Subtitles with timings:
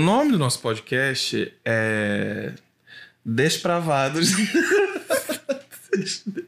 [0.00, 2.52] O nome do nosso podcast é
[3.24, 4.30] Despravados.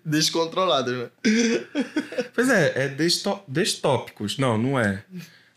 [0.05, 1.11] Descontrolado, né?
[2.33, 4.39] pois é, é desto- destópicos.
[4.39, 5.03] Não, não é.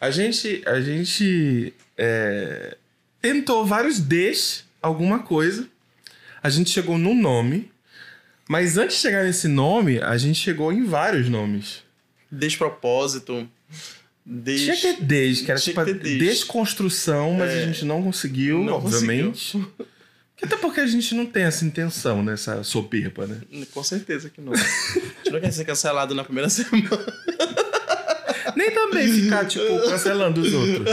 [0.01, 2.75] A gente, a gente é,
[3.21, 5.67] tentou vários des, alguma coisa.
[6.41, 7.71] A gente chegou num nome.
[8.49, 11.83] Mas antes de chegar nesse nome, a gente chegou em vários nomes.
[12.31, 13.47] Despropósito.
[14.25, 14.61] Des...
[14.61, 16.17] Tinha que ter des, que era Tinha tipo des.
[16.17, 19.61] desconstrução, mas a gente não conseguiu, Não obviamente.
[20.41, 22.33] Até porque a gente não tem essa intenção, né?
[22.33, 23.41] Essa soberba, né?
[23.71, 24.53] Com certeza que não.
[24.53, 26.89] A gente não quer ser cancelado na primeira semana.
[28.55, 30.89] Nem também ficar, tipo, cancelando os outros.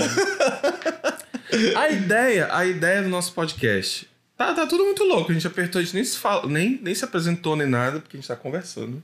[1.77, 4.09] A ideia, a ideia do nosso podcast.
[4.37, 5.30] Tá, tá tudo muito louco.
[5.30, 8.16] A gente apertou, a gente nem se, fala, nem, nem se apresentou nem nada, porque
[8.16, 9.02] a gente tá conversando.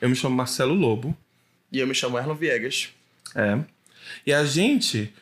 [0.00, 1.16] Eu me chamo Marcelo Lobo.
[1.72, 2.88] E eu me chamo Erlon Viegas.
[3.34, 3.58] É.
[4.26, 5.12] E a gente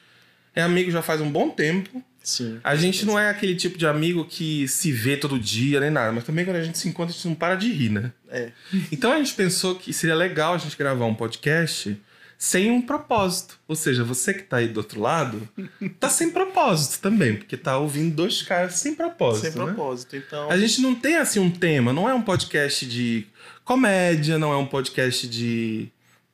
[0.54, 2.02] é amigo já faz um bom tempo.
[2.22, 2.58] Sim.
[2.64, 6.10] A gente não é aquele tipo de amigo que se vê todo dia nem nada,
[6.10, 8.12] mas também quando a gente se encontra, a gente não para de rir, né?
[8.28, 8.50] É.
[8.90, 11.96] Então a gente pensou que seria legal a gente gravar um podcast
[12.38, 13.58] sem um propósito.
[13.68, 15.48] Ou seja, você que tá aí do outro lado,
[16.00, 19.52] tá sem propósito também, porque tá ouvindo dois caras sem propósito.
[19.52, 19.64] Sem né?
[19.66, 20.16] propósito.
[20.16, 20.50] Então.
[20.50, 23.26] A gente não tem assim um tema, não é um podcast de
[23.64, 25.88] comédia, não é um podcast de,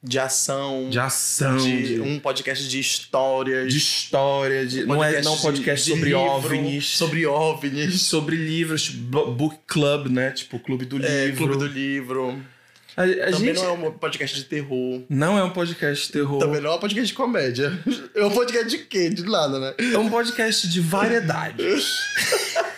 [0.05, 0.89] De ação.
[0.91, 3.73] de ação, de de, um podcast de histórias.
[3.73, 6.87] de história, de, não é não um podcast de- sobre livro, OVNIs.
[6.89, 8.01] Sobre OVNIs.
[8.03, 10.33] sobre livros, tipo, bo- book club, né?
[10.33, 11.47] Tipo, clube do É, livro.
[11.47, 12.43] Clube do Livro.
[12.97, 15.03] A, a Também gente não é um podcast de terror.
[15.09, 16.39] não é um podcast de terror.
[16.41, 17.73] Também não é um podcast de comédia.
[18.15, 19.09] É um podcast de quê?
[19.09, 19.75] De nada, né?
[19.95, 21.87] É um podcast de variedades.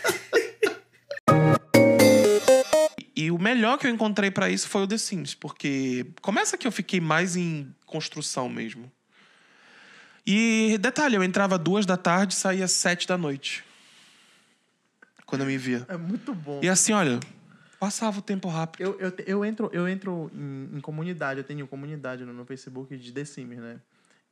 [3.16, 6.66] E o melhor que eu encontrei pra isso foi o The Sims, porque começa que
[6.66, 8.90] eu fiquei mais em construção mesmo.
[10.26, 13.62] E detalhe, eu entrava duas da tarde e saía sete da noite.
[15.26, 15.86] Quando eu me via.
[15.88, 16.60] É muito bom.
[16.62, 17.20] E assim, olha,
[17.78, 18.82] passava o tempo rápido.
[18.82, 22.96] Eu, eu, eu entro, eu entro em, em comunidade, eu tenho comunidade no, no Facebook
[22.96, 23.80] de The Sims, né?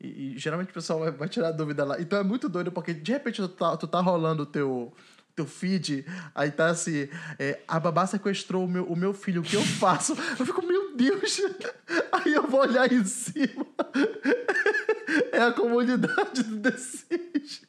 [0.00, 2.00] E, e geralmente o pessoal vai, vai tirar dúvida lá.
[2.00, 4.92] Então é muito doido, porque de repente tu tá, tu tá rolando o teu,
[5.34, 6.04] teu feed,
[6.34, 9.62] aí tá assim, é, a babá sequestrou o meu, o meu filho, o que eu
[9.62, 10.16] faço?
[10.38, 11.40] Eu fico, meu Deus!
[12.12, 13.66] Aí eu vou olhar em cima.
[15.30, 17.60] É a comunidade do The Sims.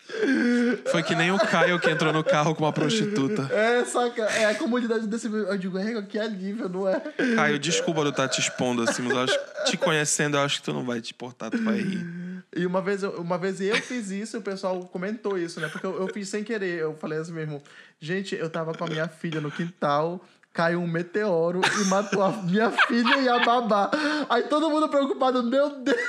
[0.91, 3.53] Foi que nem o Caio que entrou no carro com uma prostituta.
[3.53, 4.23] É, saca?
[4.23, 5.33] É a comunidade Sims.
[5.33, 6.99] Eu digo, é, que alívio, não é?
[7.35, 10.63] Caio, desculpa eu estar te expondo assim, mas eu acho, te conhecendo, eu acho que
[10.63, 12.22] tu não vai te portar, tu vai rir.
[12.55, 15.67] E uma vez, eu, uma vez eu fiz isso e o pessoal comentou isso, né?
[15.69, 16.79] Porque eu, eu fiz sem querer.
[16.79, 17.61] Eu falei assim mesmo.
[17.99, 22.31] Gente, eu tava com a minha filha no quintal, caiu um meteoro e matou a
[22.31, 23.89] minha filha e a babá.
[24.29, 25.99] Aí todo mundo preocupado, meu Deus.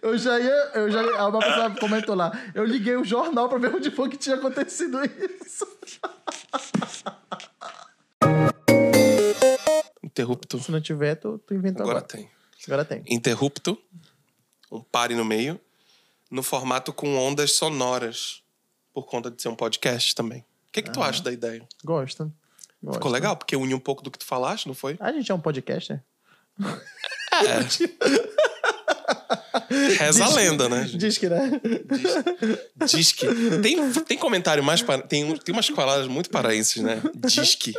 [0.00, 0.70] Eu já ia.
[0.74, 2.30] Eu já, aí uma pessoa comentou lá.
[2.54, 5.66] Eu liguei o jornal pra ver onde foi que tinha acontecido isso.
[10.02, 10.58] Interrupto.
[10.58, 12.12] Se não tiver, tu, tu inventa Agora agora.
[12.12, 12.30] tem.
[12.66, 13.02] Agora tem.
[13.08, 13.76] Interrupto.
[14.70, 15.58] Um pare no meio.
[16.32, 18.42] No formato com ondas sonoras.
[18.94, 20.40] Por conta de ser um podcast também.
[20.40, 21.66] O que, que tu acha da ideia?
[21.84, 22.32] Gosto.
[22.82, 22.94] Gosto.
[22.94, 23.36] Ficou legal?
[23.36, 24.96] Porque une um pouco do que tu falaste, não foi?
[24.98, 26.02] A gente é um podcaster?
[29.98, 30.84] Reza a lenda, né?
[30.84, 31.50] Diz que, né?
[32.86, 33.26] Disque.
[33.62, 34.80] Tem, tem comentário mais.
[34.82, 35.02] Para...
[35.02, 37.00] Tem, tem umas palavras muito paraenses, né?
[37.14, 37.74] Disque.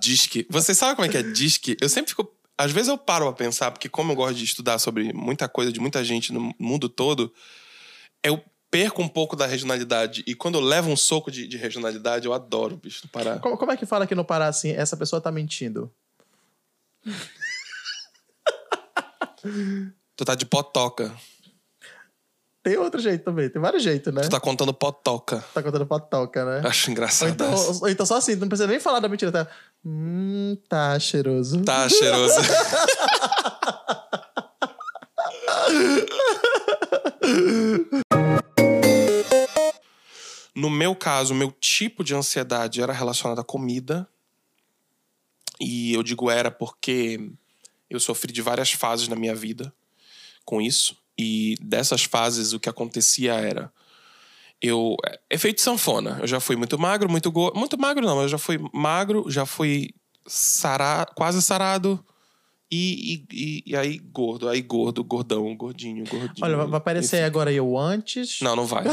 [0.00, 0.46] Disque.
[0.50, 1.76] Você sabe como é que é disque?
[1.80, 2.28] Eu sempre fico.
[2.58, 5.72] Às vezes eu paro pra pensar, porque como eu gosto de estudar sobre muita coisa
[5.72, 7.32] de muita gente no mundo todo,
[8.22, 10.24] eu perco um pouco da regionalidade.
[10.26, 13.38] E quando eu levo um soco de, de regionalidade, eu adoro, bicho, no Pará.
[13.38, 14.72] Como, como é que fala aqui no Pará assim?
[14.72, 15.92] Essa pessoa tá mentindo.
[20.16, 21.14] Tu tá de potoca.
[22.62, 24.22] Tem outro jeito também, tem vários jeitos, né?
[24.22, 25.42] Tu tá contando potoca.
[25.54, 26.68] Tá contando patoca, né?
[26.68, 27.30] Acho Ou engraçado.
[27.30, 29.46] então, ou então só assim, não precisa nem falar da mentira, tá?
[29.90, 31.64] Hum, tá cheiroso.
[31.64, 32.34] Tá cheiroso.
[40.54, 44.08] No meu caso, o meu tipo de ansiedade era relacionado à comida.
[45.60, 47.30] E eu digo era porque
[47.88, 49.72] eu sofri de várias fases na minha vida
[50.44, 50.96] com isso.
[51.16, 53.72] E dessas fases, o que acontecia era.
[54.60, 54.96] Eu.
[55.06, 56.18] é, Efeito sanfona.
[56.20, 57.58] Eu já fui muito magro, muito gordo.
[57.58, 59.90] Muito magro não, eu já fui magro, já fui
[60.26, 62.04] sara, quase sarado.
[62.70, 66.34] E, e, e- e aí gordo, aí gordo, gordão, gordinho, gordinho.
[66.44, 67.24] Olha, vai- vai aparecer Enfim.
[67.26, 68.40] agora eu antes.
[68.42, 68.84] Não, não vai.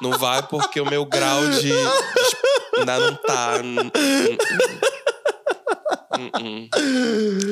[0.00, 1.70] não vai porque o meu grau de.
[2.78, 3.54] Ainda não tá.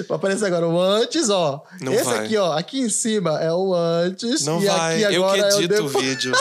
[0.09, 1.63] Vai aparecer agora o antes, ó.
[1.81, 2.25] Não Esse vai.
[2.25, 4.45] aqui, ó, aqui em cima é o antes.
[4.45, 5.05] Não e vai.
[5.05, 6.33] aqui Eu que agora é o edito o vídeo.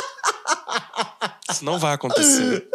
[1.50, 2.68] Isso não vai acontecer.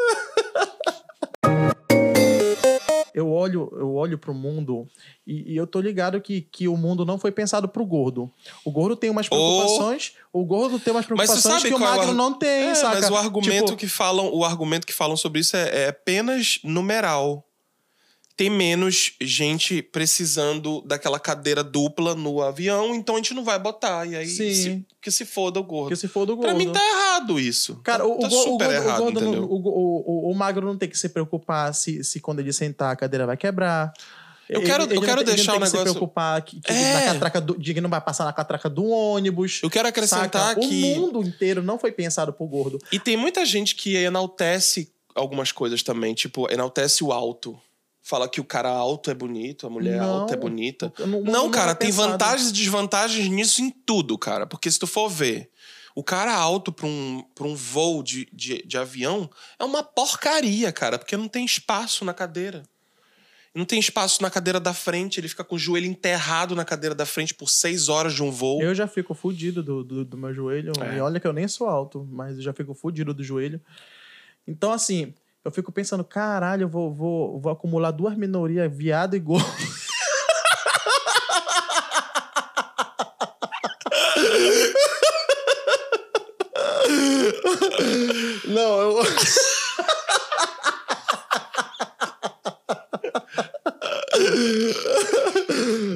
[3.14, 4.86] Eu olho, eu olho pro mundo
[5.26, 8.30] e, e eu tô ligado que, que o mundo não foi pensado pro gordo.
[8.62, 11.94] O gordo tem umas preocupações, o gordo tem umas preocupações sabe que o qual é
[11.94, 13.00] o magro não tem, É, saca?
[13.00, 16.58] mas o argumento Tipo, que falam, o argumento que falam sobre isso é, é apenas
[16.62, 17.42] numeral.
[18.36, 24.06] Tem menos gente precisando daquela cadeira dupla no avião, então a gente não vai botar.
[24.06, 24.54] E aí, Sim.
[24.54, 25.88] se- que se foda o gordo.
[25.88, 26.48] que se for do gordo.
[26.48, 27.76] Pra mim tá errado isso.
[27.82, 29.42] Cara, tá, o, tá o, o super gordo, errado, o, gordo entendeu?
[29.44, 32.92] o, o, o- o magro não tem que se preocupar se, se quando ele sentar
[32.92, 33.92] a cadeira vai quebrar.
[34.48, 36.42] Eu quero- eu não quero tem- deixar ele o não tem que negócio- se preocupar
[36.42, 36.92] que, que É.
[37.06, 39.60] na catraca do, de que não vai passar na catraca do ônibus.
[39.62, 40.60] Eu quero acrescentar saca?
[40.60, 40.92] que.
[40.92, 42.78] O mundo inteiro não foi pensado pro gordo.
[42.92, 47.58] E tem muita gente que enaltece algumas coisas também, tipo, enaltece o alto.
[48.08, 50.20] Fala que o cara alto é bonito, a mulher Não.
[50.20, 50.92] alta é bonita.
[50.96, 52.12] Não, não cara, tem pensado.
[52.12, 54.46] vantagens e desvantagens nisso em tudo, cara.
[54.46, 55.50] Porque se tu for ver,
[55.92, 60.70] o cara alto pra um, pra um voo de, de, de avião é uma porcaria,
[60.70, 62.62] cara, porque não tem espaço na cadeira.
[63.52, 66.94] Não tem espaço na cadeira da frente, ele fica com o joelho enterrado na cadeira
[66.94, 68.62] da frente por seis horas de um voo.
[68.62, 70.70] Eu já fico fudido do, do, do meu joelho.
[70.80, 70.98] É.
[70.98, 73.60] E olha que eu nem sou alto, mas eu já fico fudido do joelho.
[74.46, 75.12] Então, assim,
[75.46, 79.46] eu fico pensando, caralho, eu vou, vou, vou acumular duas minorias, viado e gordo.
[88.48, 89.02] Não, eu.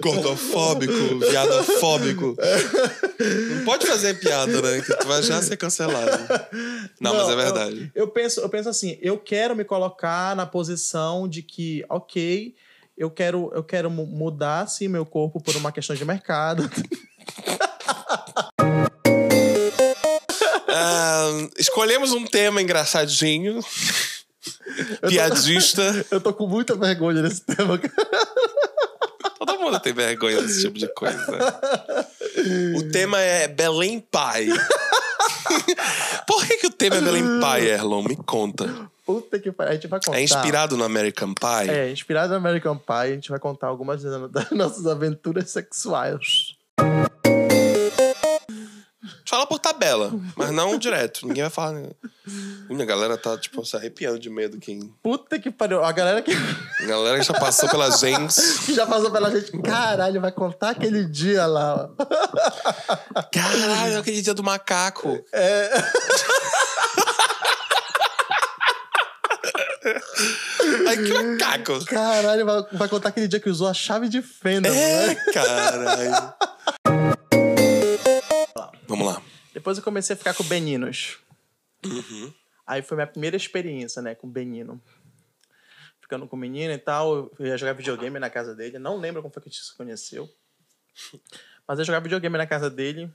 [0.00, 2.36] Gordofóbico, viadofóbico.
[3.56, 4.80] Não pode fazer piada, né?
[4.80, 6.10] Que tu vai já ser cancelado.
[7.00, 7.92] Não, mas é eu- verdade.
[7.94, 12.54] Eu, penso, eu penso assim, eu quero me colocar na posição de que, ok,
[12.96, 16.68] eu quero, eu quero mu- mudar sim meu corpo por uma questão de mercado.
[20.68, 23.60] Ah, escolhemos um tema engraçadinho.
[25.08, 26.06] Piadista.
[26.10, 27.94] Eu tô com muita vergonha nesse tema, cara.
[29.38, 31.18] Todo mundo tem vergonha desse tipo de coisa.
[31.30, 31.38] né?
[32.78, 34.46] O tema é Belém Pai.
[36.26, 38.02] Por que, que o tema é Belém Pai, Erlon?
[38.02, 38.88] Me conta.
[39.04, 39.72] Puta que pariu.
[39.72, 40.18] A gente vai contar.
[40.18, 41.70] É inspirado no American Pie?
[41.70, 42.94] É, inspirado no American Pie.
[42.94, 46.54] A gente vai contar algumas das nossas aventuras sexuais.
[49.26, 51.26] Fala por tabela, mas não direto.
[51.26, 51.72] Ninguém vai falar.
[51.72, 51.88] né?
[52.68, 54.58] Minha galera tá, tipo, se arrepiando de medo.
[54.58, 54.92] Quem...
[55.02, 55.82] Puta que pariu.
[55.82, 58.58] A galera que, A galera que já passou pela gens.
[58.66, 59.50] que já passou pela gente.
[59.62, 61.88] Caralho, vai contar aquele dia lá.
[61.98, 63.22] ó.
[63.32, 65.18] Caralho, aquele dia do macaco.
[65.32, 65.70] É.
[70.86, 71.84] Ai, que macaco.
[71.86, 74.68] Caralho, vai, vai contar aquele dia que usou a chave de fenda.
[74.68, 76.34] É, caralho.
[78.90, 79.22] Vamos lá.
[79.54, 81.18] Depois eu comecei a ficar com Beninos.
[81.86, 82.34] Uhum.
[82.66, 84.82] Aí foi minha primeira experiência, né, com o Benino.
[86.00, 88.80] Ficando com o menino e tal, eu ia jogar videogame na casa dele.
[88.80, 90.28] Não lembro como foi que a gente se conheceu.
[91.68, 93.08] Mas eu jogava videogame na casa dele.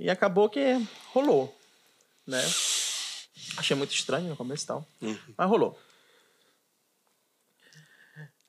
[0.00, 1.56] E acabou que rolou,
[2.26, 2.42] né?
[3.56, 4.88] Achei muito estranho no começo e tal.
[5.00, 5.18] Uhum.
[5.36, 5.78] Mas rolou.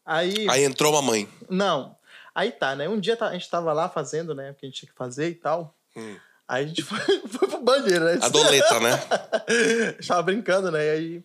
[0.03, 0.49] Aí.
[0.49, 1.29] Aí entrou uma mãe.
[1.47, 1.95] Não.
[2.33, 2.89] Aí tá, né?
[2.89, 4.49] Um dia tá- a gente tava lá fazendo, né?
[4.51, 5.74] O que a gente tinha que fazer e tal.
[5.95, 6.15] Hum.
[6.47, 8.19] Aí a gente foi, foi pro banheiro, né?
[8.21, 8.91] A doleta, né?
[9.47, 10.85] A gente tava brincando, né?
[10.85, 11.23] E aí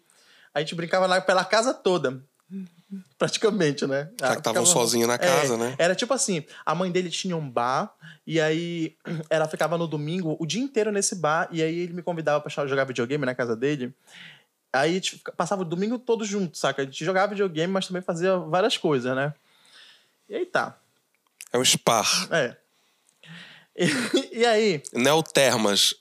[0.52, 2.20] a gente brincava lá pela casa toda.
[3.16, 4.10] Praticamente, né?
[4.18, 5.76] Já que estavam sozinhos na É, casa, né?
[5.78, 7.94] Era tipo assim, a mãe dele tinha um bar,
[8.26, 8.96] e aí
[9.30, 12.66] ela ficava no domingo o dia inteiro nesse bar, e aí ele me convidava pra
[12.66, 13.94] jogar videogame na casa dele.
[14.72, 16.82] Aí a gente passava o domingo todo junto, saca?
[16.82, 19.32] A gente jogava videogame, mas também fazia várias coisas, né?
[20.28, 20.76] E aí tá.
[21.52, 22.08] É o Spar.
[22.32, 22.56] É.
[23.80, 25.94] E, e aí, Não é o Termas.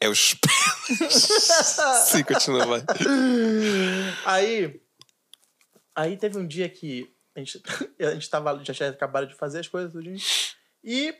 [0.00, 0.14] É o.
[0.14, 0.38] Sim,
[2.24, 2.82] continua, vai.
[4.24, 4.80] Aí.
[5.94, 7.62] Aí teve um dia que a gente,
[8.00, 10.16] a gente tava, já tinha acabado de fazer as coisas tudinho,
[10.82, 11.14] e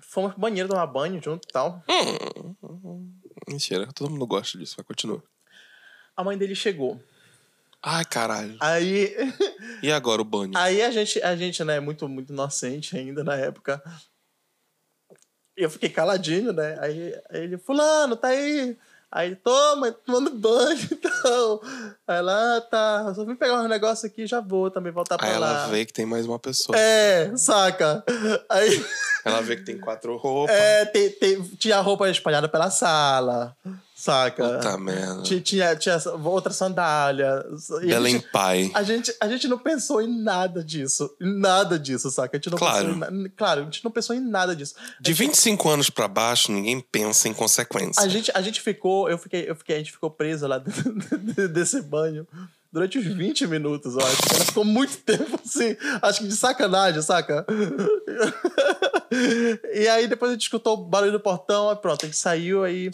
[0.00, 1.82] fomos pro banheiro tomar banho junto e tal.
[3.48, 5.22] Mentira, todo mundo gosta disso, vai continua.
[6.16, 7.02] A mãe dele chegou.
[7.82, 8.56] Ai, caralho.
[8.60, 9.14] Aí,
[9.82, 10.52] E agora o banho?
[10.54, 13.82] aí a gente, a gente, né, muito, muito inocente ainda na época.
[15.56, 16.78] Eu fiquei caladinho, né?
[16.80, 18.76] Aí, aí ele, fulano, tá aí.
[19.12, 21.60] Aí toma, tomando banho e tal.
[22.06, 24.92] Aí ela, ah, tá, eu só vim pegar uns negócios aqui e já vou também
[24.92, 25.62] voltar pra Aí lá.
[25.62, 26.78] ela vê que tem mais uma pessoa.
[26.78, 28.04] É, saca?
[28.48, 28.84] Aí,
[29.24, 30.54] Ela vê que tem quatro roupas.
[30.54, 33.56] é, tem, tem, tinha roupa espalhada pela sala,
[34.00, 34.48] saca?
[34.56, 35.22] Puta merda.
[35.22, 37.44] Tinha, tinha, outra sandália.
[37.82, 38.70] Belém gente- Pai.
[38.74, 41.14] A gente, a gente não pensou em nada disso.
[41.20, 42.36] Em nada disso, saca?
[42.36, 42.94] A gente não Claro.
[42.98, 44.74] pensou em Claro, a gente não pensou em nada disso.
[45.00, 48.02] De 25 anos pra baixo, ninguém pensa em consequência.
[48.02, 50.58] A gente, a gente ficou, eu fiquei, eu fiquei, a gente ficou preso lá
[51.52, 52.26] desse banho
[52.72, 54.16] durante uns 20 minutos, eu acho.
[54.34, 57.44] Ela ficou muito tempo assim, acho que de sacanagem, saca?
[59.74, 62.62] E aí depois a gente escutou o barulho do portão, aí pronto, a gente saiu,
[62.62, 62.90] aí,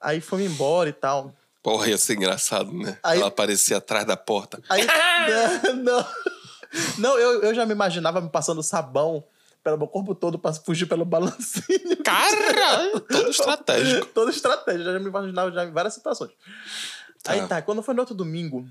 [0.00, 1.32] aí fomos embora e tal.
[1.62, 2.96] Porra, ia ser engraçado, né?
[3.02, 4.60] Aí- Ela aparecia atrás da porta.
[4.68, 6.06] Aí, não, não,
[6.98, 9.24] não eu, eu já me imaginava me passando sabão
[9.62, 11.96] pelo meu corpo todo pra fugir pelo balancinho.
[12.04, 13.00] Caralho!
[13.00, 14.06] Todo estratégico.
[14.06, 16.30] Toda estratégia, já me imaginava já em várias situações.
[17.22, 17.32] Tá.
[17.32, 18.66] Aí tá, quando foi no outro domingo,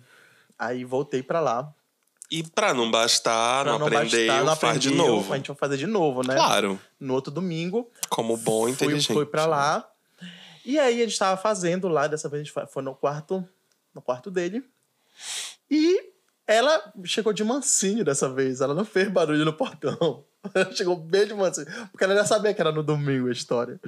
[0.58, 1.72] aí voltei pra lá.
[2.32, 5.32] E pra não bastar, Pra não, aprender, bastar, não faz de novo.
[5.34, 6.36] A gente vai fazer de novo, né?
[6.36, 6.80] Claro.
[7.00, 9.14] No outro domingo, Como bom fui, inteligente.
[9.14, 9.88] fui pra lá.
[10.68, 13.48] E aí a gente tava fazendo lá, dessa vez a gente foi- no quarto,
[13.96, 14.62] no quarto dele.
[15.72, 16.12] E
[16.46, 20.26] ela chegou de mansinho dessa vez, ela não fez barulho no portão.
[20.54, 23.80] Ela chegou bem de mansinho, porque ela já sabia que era no domingo a história,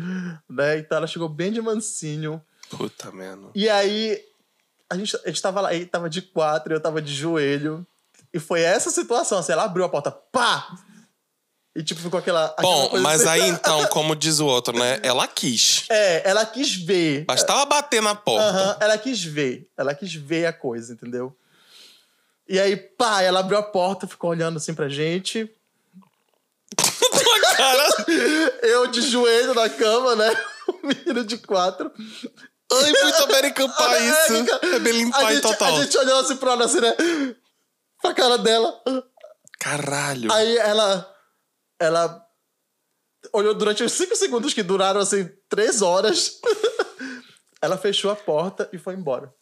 [0.50, 0.77] né?
[0.79, 2.41] Então ela chegou bem de mansinho.
[2.69, 3.50] Puta merda.
[3.53, 4.17] E aí,
[4.89, 7.86] a gente, a gente tava lá, ele tava de quatro, eu tava de joelho.
[8.33, 10.67] E foi essa situação, assim, ela abriu a porta, pá!
[11.79, 12.48] E tipo, ficou aquela.
[12.48, 13.29] aquela Bom, mas assim.
[13.41, 15.00] aí então, como diz o outro, né?
[15.01, 15.86] Ela quis.
[15.89, 17.24] É, ela quis ver.
[17.24, 18.50] Bastava bater na porta.
[18.50, 19.65] Aham, ela quis ver.
[19.77, 21.33] Ela quis ver a coisa, entendeu?
[22.50, 25.50] E aí, pá, ela abriu a porta, ficou olhando assim pra gente.
[27.55, 27.88] Cara,
[28.62, 30.36] Eu de joelho na cama, né?
[30.67, 31.89] O menino de quatro.
[32.74, 34.75] ai, muito American Pie isso.
[34.75, 35.77] É Belém a Pie gente, total.
[35.77, 36.93] A gente olhou assim pra ela, assim, né?
[38.01, 38.81] Pra cara dela.
[39.57, 40.29] Caralho.
[40.29, 41.15] Aí ela.
[41.79, 42.25] Ela
[43.33, 46.39] olhou durante os cinco segundos que duraram assim, três horas.
[47.62, 49.33] ela fechou a porta e foi embora.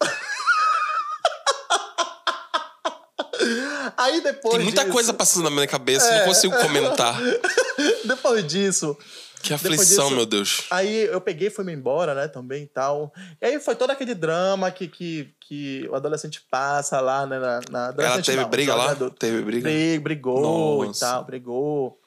[3.96, 4.54] Aí depois.
[4.56, 6.18] Tem muita disso- coisa passando na minha cabeça, É.
[6.20, 7.16] não consigo comentar.
[8.04, 8.96] Depois disso.
[9.44, 10.66] Que aflição, disso- meu Deus.
[10.70, 13.12] Aí eu peguei e fui me embora, né, também e tal.
[13.40, 17.60] E aí foi todo aquele drama que, que, que o adolescente passa lá, né, na,
[17.70, 18.96] na Ela teve não, briga lá?
[19.18, 19.62] Teve briga?
[19.68, 20.98] Brig- brigou Nossa.
[20.98, 22.00] e tal, brigou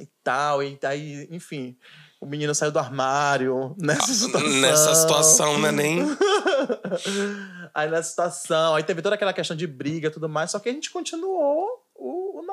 [0.00, 0.62] e tal.
[0.62, 1.76] E aí, enfim,
[2.20, 4.48] o menino saiu do armário nessa situação.
[4.48, 5.72] Ah, Nessa situação, né?
[5.72, 6.00] Nem.
[7.74, 10.68] aí nessa situação, aí teve toda aquela questão de briga e tudo mais, só que
[10.68, 11.69] a gente continuou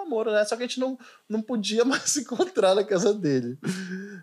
[0.07, 0.45] namoro, né?
[0.45, 0.97] Só que a gente não,
[1.29, 3.57] não podia mais se encontrar na casa dele.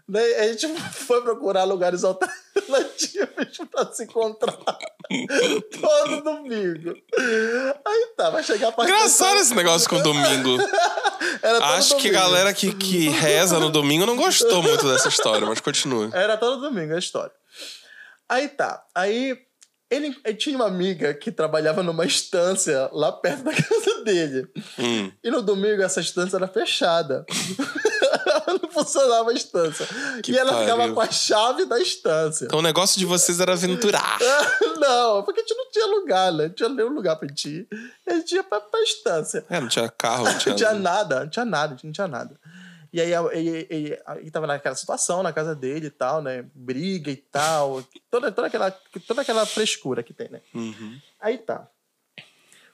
[0.09, 0.23] Né?
[0.39, 4.57] A gente foi procurar lugares alternativos pra se encontrar
[5.81, 6.95] todo domingo.
[7.87, 10.57] Aí tá, vai chegar a parte Engraçado esse negócio com domingo.
[11.63, 12.13] Acho que a domingo.
[12.13, 16.11] galera que, que reza no domingo não gostou muito dessa história, mas continua.
[16.13, 17.33] Era todo domingo a história.
[18.29, 18.83] Aí tá.
[18.95, 19.39] Aí
[19.95, 24.49] ele, ele tinha uma amiga que trabalhava numa estância lá perto da casa dele.
[24.79, 25.11] Hum.
[25.23, 27.25] E no domingo essa estância era fechada.
[28.47, 29.87] Não funcionava a estância.
[30.23, 30.65] Que e ela pariu.
[30.69, 32.45] ficava com a chave da estância.
[32.45, 34.19] Então o negócio de vocês era aventurar.
[34.79, 36.45] não, porque a gente não tinha lugar, né?
[36.49, 37.69] Não tinha nenhum lugar pra gente ir.
[38.07, 39.45] A gente ia pra, pra estância.
[39.49, 40.55] É, não tinha carro, não Não tinha.
[40.55, 42.35] tinha nada, não tinha nada, não tinha nada.
[42.95, 46.45] E aí ele, ele, ele tava naquela situação na casa dele e tal, né?
[46.55, 47.83] Briga e tal.
[48.09, 48.71] Toda, toda, aquela,
[49.05, 50.41] toda aquela frescura que tem, né?
[50.55, 51.01] Uhum.
[51.21, 51.69] Aí tá.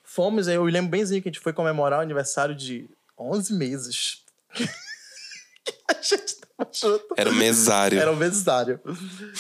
[0.05, 2.87] Fomos, aí eu lembro benzinho que a gente foi comemorar o aniversário de
[3.19, 4.23] 11 meses.
[5.89, 7.15] a gente tava junto.
[7.17, 7.99] Era o mesário.
[7.99, 8.79] Era o mesário.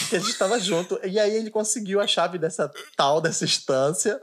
[0.08, 0.98] Que a gente tava junto.
[1.04, 4.18] E aí ele conseguiu a chave dessa tal, dessa instância,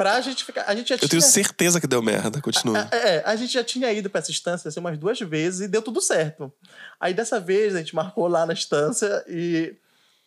[0.00, 0.64] pra gente ficar.
[0.66, 1.08] A gente já Eu tinha.
[1.10, 2.40] tenho certeza que deu merda.
[2.40, 2.88] Continua.
[2.90, 5.82] É, a gente já tinha ido pra essa instância assim, umas duas vezes e deu
[5.82, 6.50] tudo certo.
[6.98, 9.74] Aí dessa vez a gente marcou lá na instância e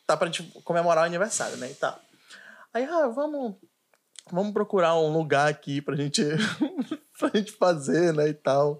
[0.05, 1.71] tá pra gente comemorar o aniversário, né?
[1.71, 1.97] E tá.
[2.71, 3.55] Aí, ah, vamos,
[4.31, 6.21] vamos procurar um lugar aqui pra gente,
[7.17, 8.27] pra gente fazer, né?
[8.29, 8.79] E tal.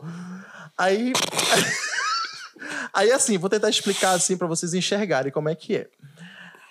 [0.77, 1.11] Aí.
[2.93, 5.89] Aí, assim, vou tentar explicar assim pra vocês enxergarem como é que é.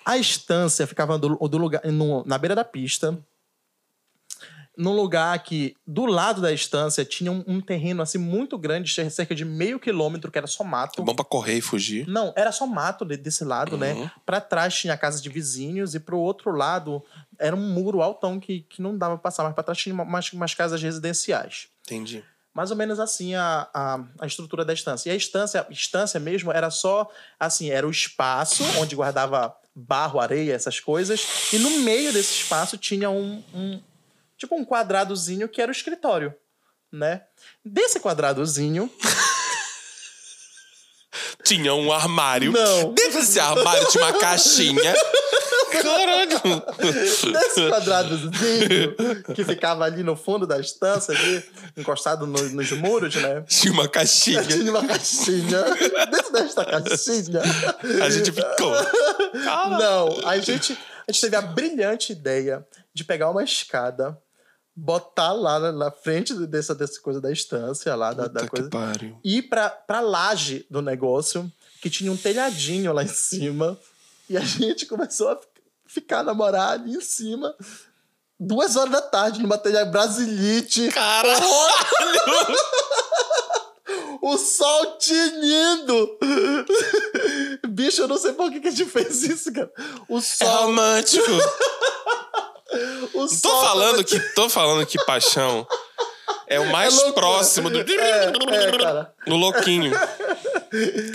[0.05, 3.19] A estância ficava do, do lugar, no- na beira da pista,
[4.76, 9.35] num lugar que, do lado da estância, tinha um, um terreno assim muito grande, cerca
[9.35, 11.02] de meio quilômetro, que era só mato.
[11.02, 12.07] Bom pra correr e fugir.
[12.09, 13.79] Não, era só mato de- desse lado, Uhum.
[13.79, 14.11] né?
[14.25, 17.02] Pra trás tinha a casa de vizinhos e pro outro lado
[17.38, 20.05] era um muro altão que, que não dava pra passar, mas pra trás tinha uma-
[20.05, 21.69] umas, umas casas residenciais.
[21.85, 22.25] Entendi.
[22.55, 25.09] Mais ou menos assim a, a, a estrutura da estância.
[25.11, 27.11] E a estância, a estância mesmo era só,
[27.41, 31.50] assim, era o espaço onde guardava barro, areia, essas coisas.
[31.52, 33.81] E no meio desse espaço tinha um, um
[34.42, 36.34] tipo um quadradozinho que era o escritório,
[36.90, 37.22] né?
[37.64, 38.90] Desse quadradozinho
[41.44, 42.52] tinha um armário.
[42.52, 42.92] Não.
[42.92, 44.92] Dentro desse armário tinha uma caixinha.
[45.72, 46.40] Caralho.
[47.32, 48.94] Nesse quadradozinho
[49.34, 51.42] que ficava ali no fundo da estância, ali,
[51.76, 53.42] encostado no- nos muros, né?
[53.49, 54.42] Tinha uma caixinha.
[54.44, 55.62] Tinha uma caixinha.
[56.11, 57.40] Dentro desta caixinha.
[58.04, 58.72] A gente ficou.
[59.78, 60.76] Não, a gente,
[61.08, 64.16] a gente teve a brilhante ideia de pegar uma escada,
[64.75, 68.69] botar lá na, na frente dessa, dessa coisa da estância lá, da, da coisa.
[68.71, 69.19] pariu.
[69.23, 71.50] ir pra, pra laje do negócio,
[71.81, 73.79] que tinha um telhadinho lá em cima.
[74.31, 75.47] E a gente começou a fi-
[75.87, 77.55] ficar namorar ali em cima.
[78.41, 80.88] Duas horas da tarde, numa telha brasilite.
[80.88, 81.43] Caralho.
[84.25, 86.17] O sol tinindo.
[87.69, 89.71] Bicho, eu não sei por que, que a gente fez isso, cara.
[90.09, 90.67] O É sol.
[90.67, 91.26] romântico.
[93.14, 95.67] O Tô sol falando que tô falando que paixão
[96.47, 97.14] é o mais loucura.
[97.14, 97.83] próximo do É,
[98.26, 99.14] é, cara.
[99.26, 99.93] do louquinho.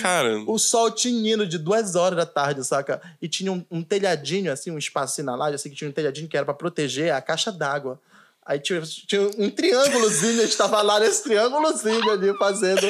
[0.01, 3.01] Cara, O sol tinindo de duas horas da tarde, saca?
[3.21, 6.27] E tinha um, um telhadinho, assim, um espaço na laje, assim, que tinha um telhadinho
[6.27, 7.99] que era pra proteger a caixa d'água.
[8.45, 12.81] Aí tinha, tinha um triângulozinho, a gente tava lá nesse triângulozinho ali fazendo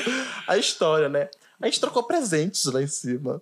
[0.47, 1.29] a história, né?
[1.59, 3.41] A gente trocou presentes lá em cima.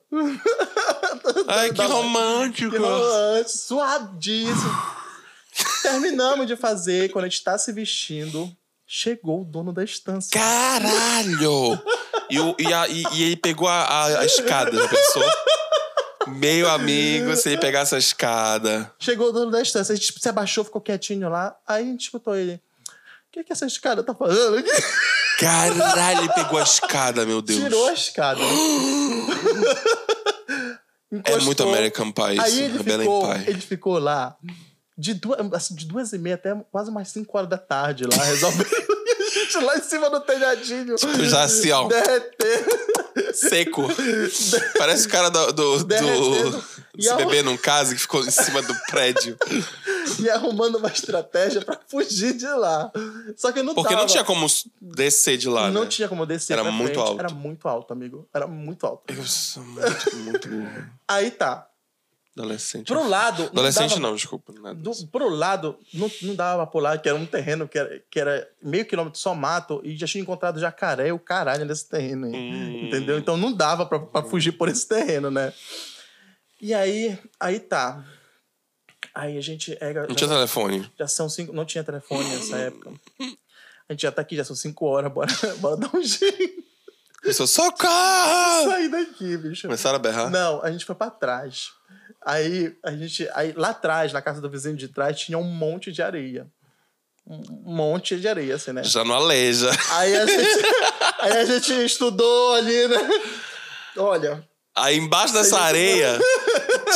[1.48, 2.72] ai que romântico.
[2.72, 4.96] Que romântico, suadíssimo.
[5.82, 8.52] Terminamos de fazer, quando a gente tá se vestindo,
[8.86, 10.32] chegou o dono da estância.
[10.32, 11.80] Caralho!
[12.30, 15.24] E, o- e, a- e- e ele pegou a, a- a escada, já pensou?
[16.28, 18.92] Meu amigo, se ele pegasse a escada.
[19.00, 21.56] Chegou o dono da estância, a gente se abaixou, ficou quietinho lá.
[21.68, 22.54] Aí a gente escutou ele.
[22.56, 22.60] O
[23.32, 24.70] que, que essa escada tá fazendo aqui?
[25.40, 27.60] Caralho, ele pegou a escada, meu Deus.
[27.62, 28.40] Tirou a escada.
[31.24, 32.60] É muito American Pie Aí isso.
[32.62, 33.50] ele É Belém ficou, Pie.
[33.50, 34.36] ele ficou lá
[34.98, 38.24] de duas, assim, de duas e meia até quase mais cinco horas da tarde lá,
[38.24, 38.68] resolvendo.
[38.68, 40.96] a gente lá em cima do telhadinho.
[40.96, 41.88] Tipo, já assim, ó.
[41.88, 42.86] Derretendo.
[43.34, 43.84] Seco.
[44.78, 46.64] Parece o cara do, do, do
[47.02, 49.38] Se Beber Num Caso que ficou em cima do prédio.
[50.20, 52.92] e arrumando uma estratégia pra fugir de lá.
[53.38, 54.02] Só que não Porque tava.
[54.02, 54.46] não tinha como
[54.82, 55.88] descer de lá, Não né?
[55.88, 57.00] tinha como descer Era muito frente.
[57.08, 57.20] alto.
[57.20, 58.28] Era muito alto, amigo.
[58.34, 59.04] Era muito alto.
[59.14, 60.90] Eu sou muito, muito burro.
[61.08, 61.68] Aí tá.
[62.38, 62.88] Adolescente.
[62.88, 63.44] Pro lado.
[63.44, 64.52] não Adolescente dava- não, desculpa.
[64.54, 65.08] Nada Do, disso.
[65.08, 68.50] pro lado, não, não dava pra pular, que era um terreno que era, que era
[68.62, 72.34] meio quilômetro só mato, e já tinha encontrado jacaré e o caralho nesse terreno aí.
[72.36, 72.88] Hum.
[72.88, 73.18] Entendeu?
[73.18, 75.54] Então não dava pra, pra fugir por esse terreno, né?
[76.62, 78.04] E aí, aí tá.
[79.14, 79.78] Aí a gente.
[79.80, 80.92] É, Não tinha telefone.
[81.00, 81.54] já são cinco.
[81.54, 82.92] Não tinha telefone nessa época.
[83.88, 86.66] A gente já tá aqui, já são cinco horas, bora, bora dar um jeito.
[87.22, 88.66] Começou, socorro!
[88.70, 89.64] Sair daqui, bicho.
[89.64, 90.30] Começaram a berrar.
[90.30, 91.70] Não, a gente foi pra trás.
[92.26, 93.30] Aí a gente.
[93.34, 96.48] Aí lá atrás, na casa do vizinho de trás, tinha um monte de areia.
[97.28, 98.84] Um monte de areia, assim, né?
[98.84, 99.70] Já não aleja.
[99.92, 100.66] Aí a gente,
[101.20, 103.10] aí a gente estudou ali, né?
[103.98, 106.20] Olha, Aí embaixo dessa areia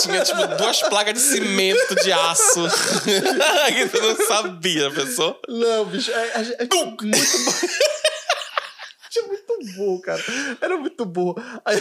[0.01, 2.67] tinha, tipo, duas placas de cimento de aço.
[3.07, 5.39] que tu não sabia, pensou?
[5.47, 7.51] não, bicho, é, é, é muito bom.
[9.09, 10.21] Tinha muito burro, cara.
[10.61, 11.35] Era muito burro.
[11.65, 11.79] Aí,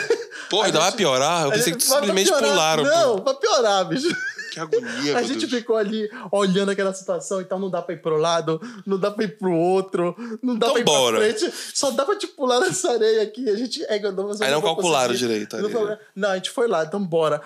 [0.51, 1.45] Porra, ainda vai piorar?
[1.45, 2.51] Eu pensei gente- que simplesmente piorar.
[2.51, 2.85] pularam.
[2.85, 2.91] pô.
[2.91, 4.09] Não, vai piorar, bicho.
[4.53, 5.53] Que agonia, A gente Deus.
[5.53, 9.25] ficou ali olhando aquela situação, então não dá pra ir pro lado, não dá pra
[9.25, 11.19] ir pro outro, não dá Então pra ir bora.
[11.19, 13.49] pra frente, só dá pra te pular nessa areia aqui.
[13.49, 15.29] A gente é, não, Aí não vou calcularam conseguir.
[15.47, 17.43] direito Não, não, a gente foi lá, então bora.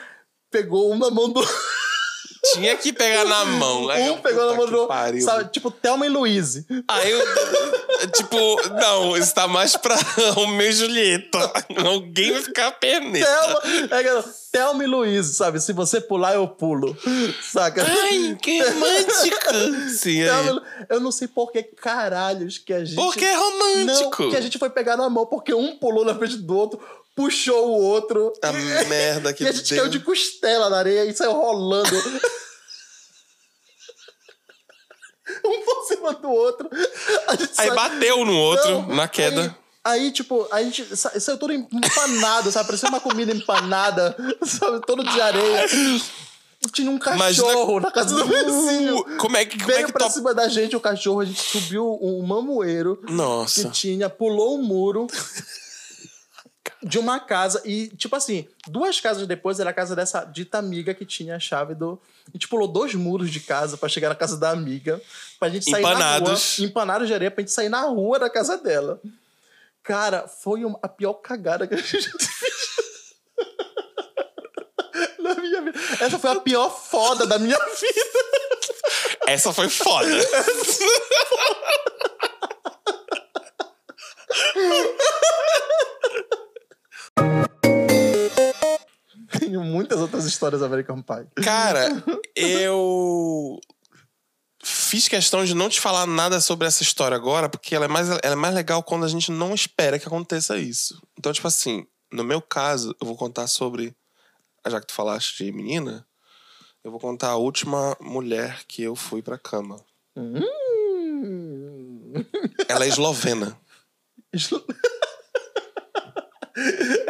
[0.51, 1.41] Pegou uma mão do.
[2.55, 3.89] Tinha que pegar na mão.
[3.89, 4.89] Aí eu, um pegou na mão do.
[5.21, 6.67] Sabe, tipo, Thelma e Louise.
[6.89, 7.23] Aí eu.
[8.13, 9.97] Tipo, não, isso tá mais pra
[10.33, 11.39] Romeu e Julieta.
[11.87, 13.25] Alguém vai ficar perneta.
[13.27, 13.61] Thelma,
[13.97, 15.61] é, Thelma e Louise, sabe?
[15.61, 16.97] Se você pular, eu pulo.
[17.43, 17.87] Saca?
[17.87, 19.91] Ai, que romântico.
[19.97, 22.97] Sim, Thelma eu não sei por que caralhos que a gente.
[22.97, 24.31] Porque é Não, romântico.
[24.31, 26.81] que a gente foi pegar na mão, porque um pulou na frente do outro,
[27.15, 28.33] puxou o outro.
[28.43, 29.79] A merda que e a gente deu.
[29.79, 31.97] caiu de costela na areia e saiu rolando.
[35.45, 36.69] um por cima do outro.
[37.59, 39.57] Aí bateu no outro, Não, na queda.
[39.85, 42.67] Aí, aí, tipo, a gente sa- saiu todo empanado, sabe?
[42.67, 44.81] Parecia uma comida empanada, sabe?
[44.87, 45.67] Todo de areia.
[46.73, 48.99] Tinha um Imagina- cachorro na casa do vizinho.
[48.99, 50.15] Uh, Como é que, como é Veio que pra top...
[50.15, 53.69] cima da gente o cachorro, a gente subiu um mamoeiro que Nossa.
[53.71, 55.09] tinha, pulou o muro
[56.83, 57.63] de uma casa.
[57.65, 61.41] E, tipo assim, duas casas depois era a casa dessa dita amiga que tinha a
[61.41, 62.01] chave do.
[62.29, 65.01] A gente pulou dois muros de casa pra chegar na casa da amiga.
[65.39, 66.29] Pra gente sair Empanados.
[66.29, 66.69] na rua.
[66.69, 69.01] Empanados de areia pra gente sair na rua da casa dela.
[69.83, 72.73] Cara, foi uma- a pior cagada que a gente fez.
[75.19, 75.79] Na minha vida.
[76.01, 78.01] Essa foi a pior foda da minha vida.
[79.27, 80.09] Essa foi foda.
[90.11, 91.43] suas histórias American Pie.
[91.43, 92.03] Cara,
[92.37, 93.59] eu
[94.63, 98.09] fiz questão de não te falar nada sobre essa história agora, porque ela é mais,
[98.09, 101.01] ela é mais legal quando a gente não espera que aconteça isso.
[101.19, 103.95] Então, tipo assim, no meu caso, eu vou contar sobre.
[104.67, 106.07] Já que tu falaste de menina,
[106.85, 109.81] eu vou contar a última mulher que eu fui pra cama.
[110.17, 110.41] Hum.
[112.69, 113.59] Ela é eslovena.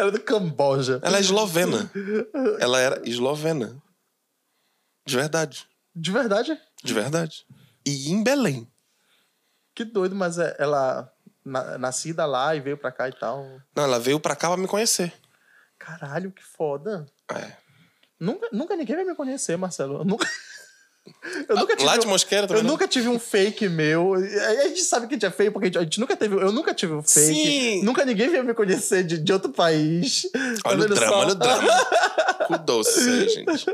[0.02, 1.00] Era do Camboja.
[1.02, 1.90] Ela é eslovena.
[2.58, 3.80] Ela era eslovena.
[5.06, 5.66] De verdade.
[5.94, 6.60] De verdade?
[6.82, 7.46] De verdade.
[7.86, 8.68] E em Belém.
[9.74, 11.12] Que doido, mas é- ela
[11.44, 13.44] na- nascida lá e veio pra cá e tal.
[13.74, 15.12] Não, ela veio pra cá pra me conhecer.
[15.78, 17.06] Caralho, que foda.
[17.32, 17.56] É.
[18.20, 19.98] Nunca, nunca ninguém vai me conhecer, Marcelo.
[20.00, 20.28] Eu nunca.
[21.48, 22.62] Eu nunca tive, Lá de um- Mosqueira eu também.
[22.62, 22.70] não?
[22.72, 24.14] nunca tive um fake meu.
[24.14, 26.16] Aí A gente sabe que a gente é feio porque a gente, a gente nunca
[26.16, 26.34] teve.
[26.36, 27.34] Eu nunca tive um fake.
[27.34, 27.82] Sim.
[27.82, 30.22] Nunca ninguém veio me conhecer de, de outro país.
[30.32, 31.18] Tá Olha o vendo drama, só?
[31.20, 31.86] olha o drama.
[32.46, 33.66] Com doce, gente.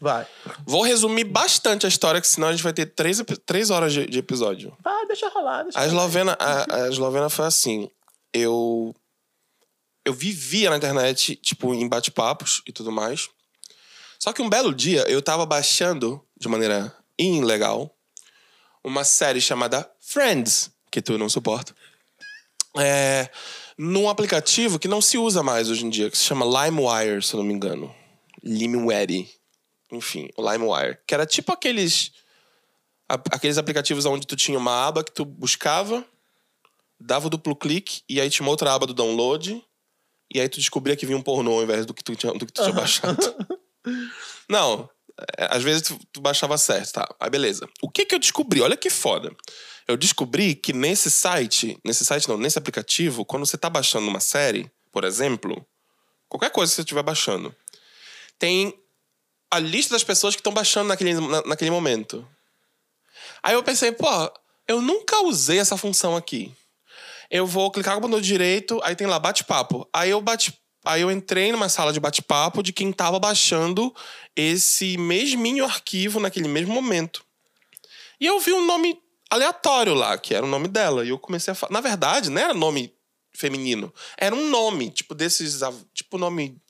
[0.00, 0.26] Vai.
[0.66, 4.06] Vou resumir bastante a história, que senão a gente vai ter três, três horas de,
[4.06, 4.76] de episódio.
[4.82, 5.62] Vai, deixa rolar.
[5.64, 7.88] Deixa A eslovena, a, a eslovena foi assim.
[8.32, 8.94] Eu.
[10.06, 13.28] Eu vivia na internet, tipo, em bate-papos e tudo mais.
[14.22, 17.96] Só que um belo dia eu tava baixando, de maneira ilegal,
[18.84, 21.74] uma série chamada Friends, que tu não suporta.
[22.76, 23.30] É,
[23.78, 27.32] num aplicativo que não se usa mais hoje em dia, que se chama LimeWire, se
[27.32, 27.94] eu não me engano.
[28.44, 29.26] LimeWire.
[29.90, 30.98] Enfim, o LimeWire.
[31.06, 32.12] Que era tipo aqueles
[33.08, 36.04] aqueles aplicativos onde tu tinha uma aba que tu buscava,
[37.00, 39.64] dava o duplo clique, e aí tinha uma outra aba do download,
[40.32, 42.46] e aí tu descobria que vinha um pornô ao invés do que tu tinha, do
[42.46, 43.18] que tu tinha baixado.
[44.48, 44.88] Não,
[45.38, 47.14] é, às vezes tu, tu baixava certo, tá?
[47.20, 47.68] Aí beleza.
[47.82, 48.60] O que que eu descobri?
[48.60, 49.34] Olha que foda.
[49.86, 54.20] Eu descobri que nesse site, nesse site não, nesse aplicativo, quando você tá baixando uma
[54.20, 55.66] série, por exemplo,
[56.28, 57.54] qualquer coisa que você estiver baixando,
[58.38, 58.72] tem
[59.50, 62.26] a lista das pessoas que estão baixando naquele, na- naquele momento.
[63.42, 64.06] Aí eu pensei, pô,
[64.68, 66.54] eu nunca usei essa função aqui.
[67.30, 69.88] Eu vou clicar com o botão direito, aí tem lá bate-papo.
[69.92, 73.94] Aí eu bate Aí eu entrei numa sala de bate-papo de quem tava baixando
[74.34, 77.24] esse mesminho arquivo naquele mesmo momento.
[78.18, 78.98] E eu vi um nome
[79.30, 81.04] aleatório lá, que era o nome dela.
[81.04, 81.72] E eu comecei a falar.
[81.72, 82.94] Na verdade, não era nome
[83.32, 83.92] feminino.
[84.16, 85.60] Era um nome, tipo desses.
[85.94, 86.60] Tipo nome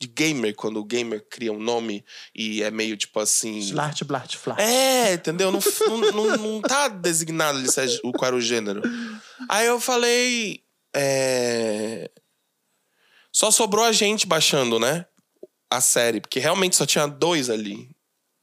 [0.00, 3.58] de gamer, quando o gamer cria um nome e é meio tipo assim.
[3.58, 4.60] Slart, blart, flat.
[4.60, 5.50] É, entendeu?
[5.50, 7.68] Não, não, não, não tá designado ali
[8.12, 8.82] qual era o gênero.
[9.48, 10.62] Aí eu falei.
[10.94, 12.10] é,
[13.34, 15.06] Só sobrou a gente baixando, né?
[15.70, 17.90] A série, porque realmente só tinha dois ali.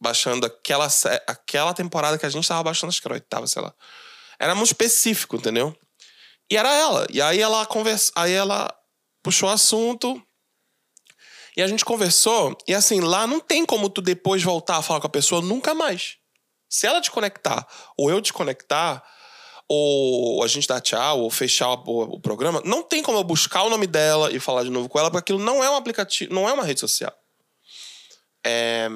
[0.02, 0.88] Baixando aquela,
[1.28, 3.74] aquela temporada que a gente tava baixando, acho que era oitava, sei lá.
[4.40, 5.78] Era muito específico, entendeu?
[6.52, 7.08] E era ela.
[7.10, 8.68] E aí ela conversa, aí ela
[9.24, 10.22] puxou o assunto.
[11.56, 15.02] E a gente conversou, e assim, lá não tem como tu depois voltar a falar
[15.02, 16.18] com a pessoa nunca mais.
[16.70, 19.04] Se ela desconectar, ou eu desconectar,
[19.74, 23.64] ou a gente dar tchau, ou fechar o, o programa, não tem como eu buscar
[23.64, 26.34] o nome dela e falar de novo com ela, porque aquilo não é um aplicativo,
[26.34, 27.18] não é uma rede social.
[28.46, 28.90] É...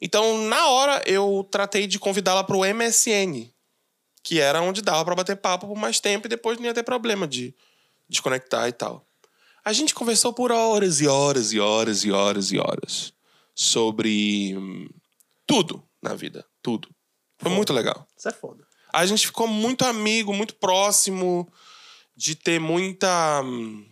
[0.00, 3.52] Então, na hora, eu tratei de convidá-la pro MSN,
[4.22, 6.82] que era onde dava pra bater papo por mais tempo e depois não ia ter
[6.82, 7.54] problema de
[8.08, 9.06] desconectar e tal.
[9.62, 13.12] A gente conversou por horas e horas e horas e horas e horas
[13.54, 14.56] sobre
[15.46, 16.88] tudo na vida, tudo.
[17.36, 18.08] Foi muito legal.
[18.16, 18.71] Isso é foda.
[18.92, 21.50] A gente ficou muito amigo, muito próximo,
[22.14, 23.86] de ter muita hum,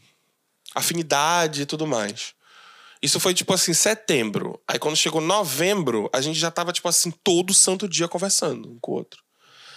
[0.74, 2.34] afinidade e tudo mais.
[3.02, 4.60] Isso foi tipo assim, setembro.
[4.68, 8.78] Aí quando chegou novembro, a gente já tava tipo assim, todo santo dia conversando um
[8.78, 9.22] com o outro.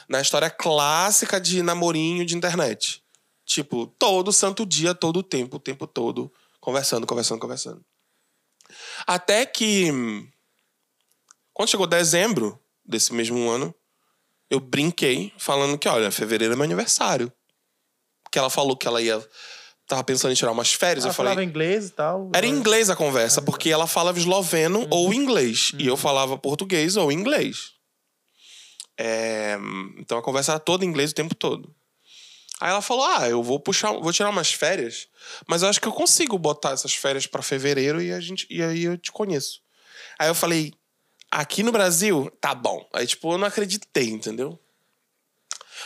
[0.10, 3.02] Na história clássica de namorinho de internet.
[3.46, 7.86] Tipo, todo santo dia, todo o tempo, o tempo todo, conversando, conversando, conversando.
[9.06, 9.92] Até que.
[9.92, 10.28] hum,
[11.54, 13.74] Quando chegou dezembro desse mesmo ano,
[14.54, 17.34] eu brinquei falando que, olha, fevereiro é meu aniversário.
[18.32, 19.20] Que ela falou que ela ia.
[19.88, 21.04] Tava pensando em tirar umas férias.
[21.04, 21.32] Ela eu falei.
[21.32, 22.32] falava inglês e tal.
[22.36, 25.72] Era em inglês a conversa, porque ela falava esloveno ou inglês.
[25.80, 27.72] E eu falava português ou inglês.
[28.98, 29.58] É,
[29.98, 31.76] Então a conversa era toda em inglês o tempo todo.
[32.62, 35.08] Aí ela falou: Ah, eu vou puxar, vou tirar umas férias,
[35.48, 38.62] mas eu acho que eu consigo botar essas férias pra fevereiro e, a gente, e
[38.62, 39.60] aí eu te conheço.
[40.20, 40.72] Aí eu falei:
[41.36, 42.88] Aqui no Brasil, tá bom.
[42.94, 44.60] Aí, tipo, eu não acreditei, entendeu?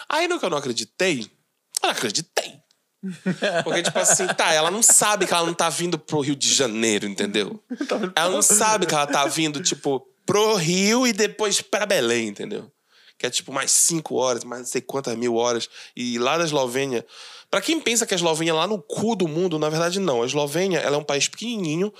[0.09, 2.59] Aí no que eu não acreditei, eu não acreditei.
[3.63, 6.53] Porque, tipo assim, tá, ela não sabe que ela não tá vindo pro Rio de
[6.53, 7.63] Janeiro, entendeu?
[8.13, 12.69] Ela não sabe que ela tá vindo, tipo, pro Rio e depois pra Belém, entendeu?
[13.17, 15.69] Que é tipo mais cinco horas, mais não sei quantas mil horas.
[15.95, 17.05] E lá da Eslovênia.
[17.49, 20.23] Pra quem pensa que a Eslovênia é lá no cu do mundo, na verdade não.
[20.23, 21.93] A Eslovênia ela é um país pequenininho,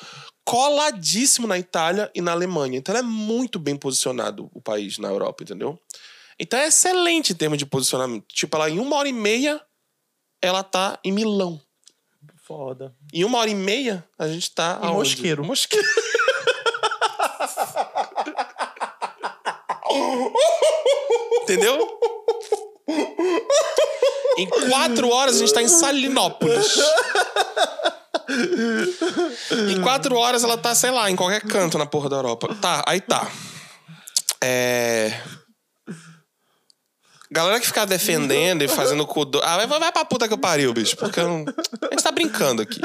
[0.47, 2.77] coladíssimo na Itália e na Alemanha.
[2.77, 5.77] Então, é muito bem posicionado o país na Europa, entendeu?
[6.39, 8.23] Então, é excelente em termos de posicionamento.
[8.29, 9.61] Tipo, ela em uma hora e meia,
[10.41, 11.59] ela tá em Milão.
[12.37, 12.95] Foda.
[13.13, 14.79] Em uma hora e meia, a gente tá.
[14.83, 14.93] Em?
[14.93, 15.43] Mosqueiro.
[15.43, 15.85] Mosqueiro.
[21.43, 21.99] Entendeu?
[24.37, 26.77] Em quatro horas a gente tá em Salinópolis.
[29.69, 32.55] Em quatro horas ela tá, sei lá, em qualquer canto na porra da Europa.
[32.61, 33.29] Tá, aí tá.
[34.41, 35.21] É.
[37.29, 39.41] Galera que ficar defendendo e fazendo cu do...
[39.43, 40.95] Ah, vai, vai pra puta que eu pariu, bicho.
[40.95, 41.45] Porque eu não...
[41.83, 42.79] a gente tá brincando aqui.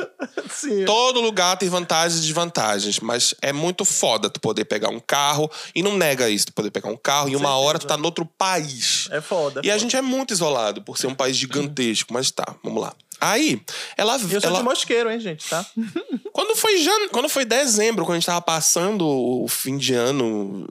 [0.51, 0.85] Sim.
[0.85, 5.49] Todo lugar tem vantagens e desvantagens, mas é muito foda tu poder pegar um carro
[5.75, 8.27] e não nega isso, tu poder pegar um carro e uma hora tu tá noutro
[8.27, 9.09] país.
[9.13, 9.61] É foda.
[9.63, 12.93] E a gente é muito isolado por ser um país gigantesco, mas tá, vamos lá.
[13.25, 13.63] Aí,
[13.97, 15.65] ela, eu sou ela de mosqueiro, hein, gente, tá?
[16.33, 17.09] quando foi jan...
[17.13, 20.67] quando foi dezembro, quando a gente tava passando o fim de ano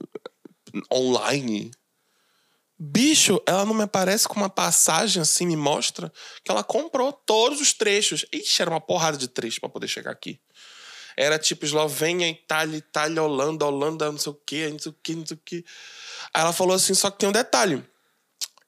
[0.92, 1.72] online,
[2.78, 6.12] bicho, ela não me aparece com uma passagem assim, me mostra
[6.44, 8.26] que ela comprou todos os trechos.
[8.34, 10.38] Ixi, era uma porrada de trechos pra poder chegar aqui.
[11.16, 15.16] Era tipo Eslovênia, Itália, Itália, Holanda, Holanda, não sei o quê, não sei o quê,
[15.16, 15.64] não sei o quê.
[16.34, 17.82] Aí ela falou assim, só que tem um detalhe.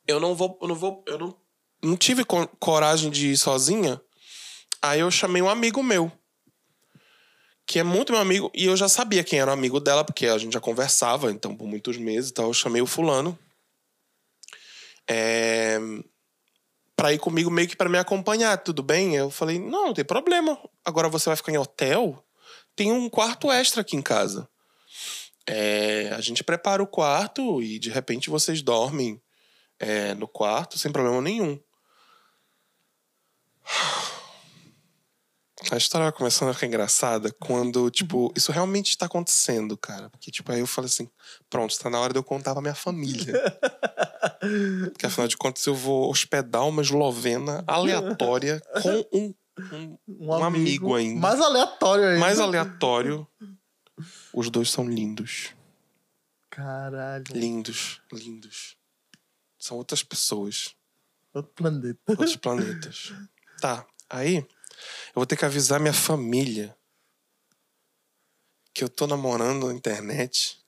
[0.07, 1.42] Eu não vou, eu não vou, eu não,
[1.83, 4.01] não tive co- coragem de ir sozinha.
[4.81, 6.11] Aí eu chamei um amigo meu
[7.65, 10.27] que é muito meu amigo, e eu já sabia quem era o amigo dela, porque
[10.27, 12.47] a gente já conversava, então, por muitos meses e tal.
[12.47, 13.39] Eu chamei o fulano
[15.07, 15.79] é,
[17.11, 19.15] ir comigo meio que pra me acompanhar, tudo bem?
[19.15, 20.57] Eu falei, não, não tem problema.
[20.85, 22.23] Agora você vai ficar em hotel?
[22.75, 24.47] Tem um quarto extra aqui em casa.
[25.47, 29.21] É, a gente prepara o quarto e de repente vocês dormem
[29.79, 31.59] é, no quarto sem problema nenhum.
[35.71, 40.09] A história vai começando a ficar engraçada quando, tipo, isso realmente está acontecendo, cara.
[40.09, 41.09] Porque, tipo, aí eu falei assim:
[41.49, 43.33] pronto, está na hora de eu contar pra minha família.
[44.91, 49.33] Porque, afinal de contas, eu vou hospedar uma eslovena aleatória com um,
[49.71, 51.19] um, um amigo ainda.
[51.19, 52.19] Mais aleatório ainda.
[52.19, 53.27] mais aleatório.
[54.33, 55.55] Os dois são lindos.
[56.49, 57.23] Caralho.
[57.31, 58.75] Lindos, lindos.
[59.57, 60.75] São outras pessoas.
[61.33, 61.99] Outro planeta.
[62.07, 63.13] outros planetas.
[63.63, 64.45] Tá, aí eu
[65.15, 66.75] vou ter que avisar minha família
[68.73, 70.59] que eu tô namorando na internet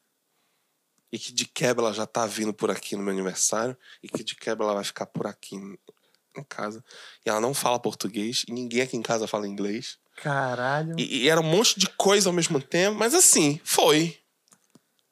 [1.12, 4.24] e que de quebra ela já tá vindo por aqui no meu aniversário e que
[4.24, 6.82] de quebra ela vai ficar por aqui em casa.
[7.26, 9.98] E ela não fala português e ninguém aqui em casa fala inglês.
[10.16, 10.98] Caralho.
[10.98, 14.18] E, e era um monte de coisa ao mesmo tempo, mas assim, foi.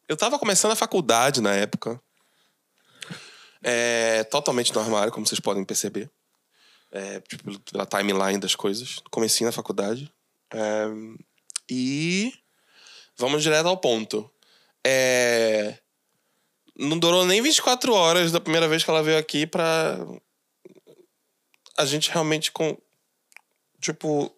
[0.07, 2.01] Eu tava começando a faculdade na época.
[3.61, 6.09] É, totalmente no armário, como vocês podem perceber.
[6.93, 8.99] É, tipo, pela timeline das coisas.
[9.09, 10.11] Comecei na faculdade.
[10.53, 10.85] É,
[11.69, 12.31] e
[13.17, 14.29] vamos direto ao ponto.
[14.85, 15.79] É,
[16.77, 19.97] não durou nem 24 horas da primeira vez que ela veio aqui pra
[21.77, 22.77] a gente realmente com
[23.81, 24.31] tipo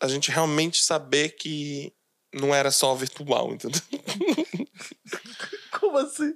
[0.00, 1.92] a gente realmente saber que
[2.34, 3.80] não era só virtual, entendeu?
[5.80, 6.34] Como assim?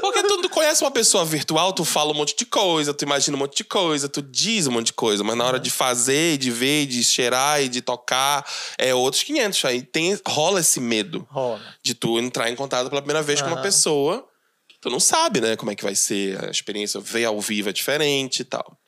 [0.00, 3.40] Porque tu conhece uma pessoa virtual, tu fala um monte de coisa, tu imagina um
[3.40, 6.50] monte de coisa, tu diz um monte de coisa, mas na hora de fazer, de
[6.50, 8.46] ver, de cheirar e de tocar,
[8.78, 9.64] é outros 500.
[9.64, 11.60] Aí tem, rola esse medo Rola.
[11.82, 14.26] de tu entrar em contato pela primeira vez com uma pessoa
[14.68, 17.68] que tu não sabe, né, como é que vai ser a experiência, ver ao vivo
[17.68, 18.78] é diferente e tal.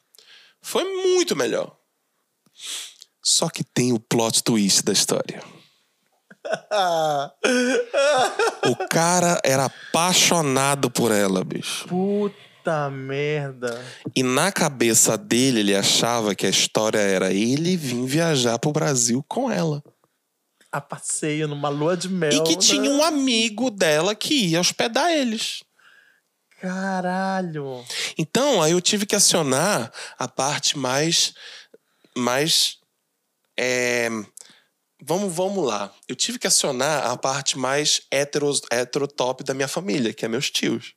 [0.61, 1.77] Foi muito melhor.
[3.23, 5.43] Só que tem o plot twist da história.
[8.65, 11.87] O cara era apaixonado por ela, bicho.
[11.89, 13.85] puta merda.
[14.15, 19.25] E na cabeça dele, ele achava que a história era ele vir viajar pro Brasil
[19.29, 19.83] com ela.
[20.71, 22.33] A passeio numa lua de mel.
[22.33, 22.61] E que né?
[22.61, 25.63] tinha um amigo dela que ia hospedar eles.
[26.61, 27.85] Caralho.
[28.17, 31.35] Então, aí eu tive que acionar a parte mais.
[32.17, 32.79] mais.
[33.59, 34.09] é,
[35.03, 35.93] vamos, vamos lá.
[36.09, 40.51] Eu tive que acionar a parte mais heteros, heterotop da minha família, que é meus
[40.51, 40.95] tios.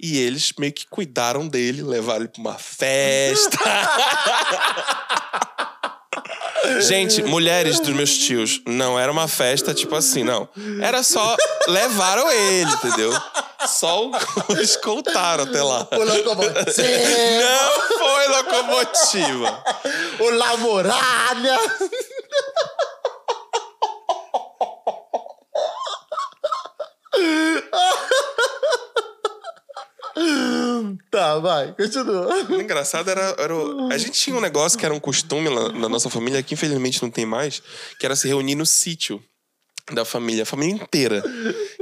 [0.00, 3.58] E eles meio que cuidaram dele, levaram ele pra uma festa.
[6.80, 10.48] Gente, mulheres dos meus tios, não era uma festa tipo assim, não.
[10.80, 13.12] Era só levaram ele, entendeu?
[13.66, 14.12] Só o
[14.60, 15.88] escoltaram até lá.
[15.90, 16.62] O locomotiva.
[17.40, 19.64] Não foi locomotiva.
[20.20, 21.58] o Lamoralha.
[31.10, 32.26] Tá vai, continua.
[32.48, 35.70] O engraçado era, era o- a gente tinha um negócio que era um costume lá
[35.72, 37.62] na nossa família, que infelizmente não tem mais,
[37.98, 39.22] que era se reunir no sítio
[39.92, 41.22] da família, a família inteira.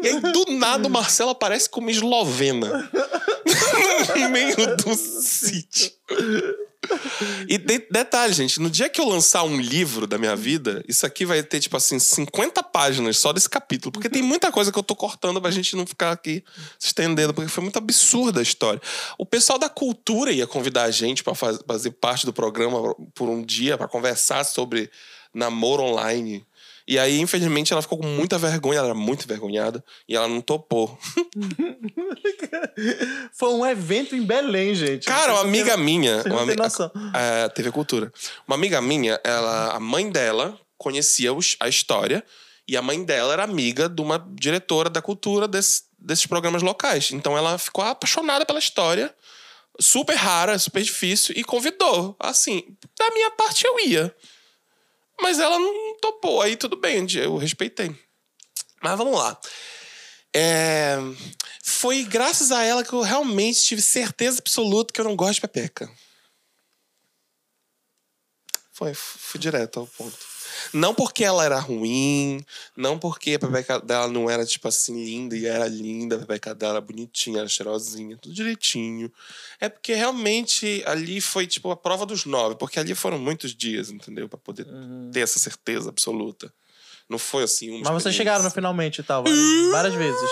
[0.03, 2.89] E aí, do nada, o Marcelo aparece como eslovena.
[4.17, 5.91] no meio do sítio.
[7.49, 11.05] E de- detalhe, gente, no dia que eu lançar um livro da minha vida, isso
[11.07, 13.93] aqui vai ter, tipo assim, 50 páginas só desse capítulo.
[13.93, 16.43] Porque tem muita coisa que eu tô cortando pra gente não ficar aqui
[16.79, 18.81] se estendendo, porque foi muito absurda a história.
[19.19, 23.29] O pessoal da cultura ia convidar a gente pra faz- fazer parte do programa por
[23.29, 24.91] um dia, pra conversar sobre
[25.35, 26.45] namoro online.
[26.89, 30.41] E aí, infelizmente, ela ficou com muita vergonha, ela era muito envergonhada, e ela não
[30.41, 30.97] topou.
[33.33, 35.07] Foi um evento em Belém, gente.
[35.07, 36.23] Cara, uma amiga têm- minha.
[36.27, 36.91] Uma ami- noção.
[37.15, 38.13] É, TV Cultura.
[38.47, 42.23] Uma amiga minha, ela, a mãe dela conhecia os- a história
[42.69, 47.11] e a mãe dela era amiga de uma diretora da cultura desse- desses programas locais.
[47.13, 49.15] Então ela ficou apaixonada pela história,
[49.81, 52.15] super rara, super difícil, e convidou.
[52.19, 52.65] Assim,
[52.99, 54.15] da minha parte eu ia.
[55.21, 57.95] Mas ela não topou, aí tudo bem, eu respeitei.
[58.83, 59.39] Mas vamos lá.
[60.35, 60.97] É,
[61.65, 65.41] Foi graças a ela que eu realmente tive certeza absoluta que eu não gosto de
[65.41, 65.91] pepeca.
[68.77, 70.15] Foi, fui direto ao ponto.
[70.71, 72.45] Não porque ela era ruim,
[72.77, 76.55] não porque a pepeca dela não era, tipo assim, linda e era linda, a pepeca
[76.55, 79.11] dela era bonitinha, era cheirosinha, tudo direitinho.
[79.59, 83.91] É porque realmente ali foi, tipo, a prova dos nove, porque ali foram muitos dias,
[83.91, 84.29] entendeu?
[84.29, 84.67] Pra poder
[85.11, 86.53] ter essa certeza absoluta.
[87.09, 90.31] Não foi assim uma Mas vocês chegaram no finalmente e tal, várias, várias vezes.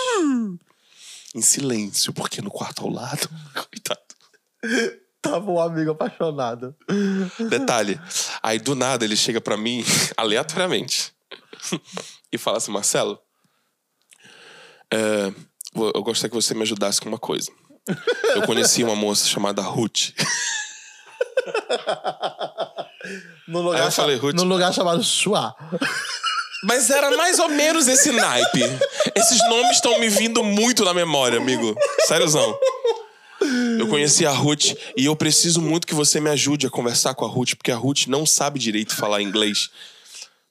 [1.33, 3.27] Em silêncio, porque no quarto ao lado.
[3.71, 5.01] Coitado.
[5.29, 6.75] Tava um amigo apaixonado.
[7.49, 7.99] Detalhe.
[8.41, 9.83] Aí do nada ele chega pra mim,
[10.15, 11.13] aleatoriamente,
[12.31, 13.19] e fala assim: Marcelo,
[14.93, 15.31] é,
[15.75, 17.51] eu gostaria que você me ajudasse com uma coisa.
[18.35, 20.11] Eu conheci uma moça chamada Ruth.
[23.47, 24.33] No Aí lugar, eu falei, Ruth.
[24.35, 25.53] no lugar chamado Chua.
[26.63, 28.61] Mas era mais ou menos esse naipe.
[29.13, 31.75] Esses nomes estão me vindo muito na memória, amigo.
[32.07, 32.57] Sériozão.
[33.79, 37.25] Eu conheci a Ruth e eu preciso muito que você me ajude a conversar com
[37.25, 39.69] a Ruth, porque a Ruth não sabe direito falar inglês.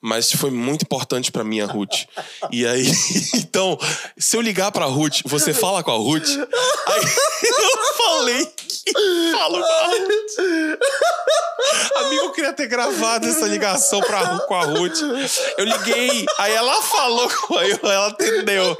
[0.06, 2.04] Mas foi muito importante pra mim a Ruth.
[2.50, 2.86] E aí,
[3.36, 3.78] então,
[4.18, 6.28] se eu ligar pra Ruth, você fala com a Ruth?
[6.28, 7.02] Aí
[7.42, 8.92] eu falei que
[9.32, 10.78] falo com a Ruth.
[11.96, 15.00] Amigo, eu queria ter gravado essa ligação pra, com a Ruth.
[15.56, 18.76] Eu liguei, aí ela falou com eu, ela atendeu.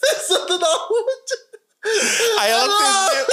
[0.00, 1.52] Pensando na Ruth.
[2.42, 3.26] Aí ela atendeu.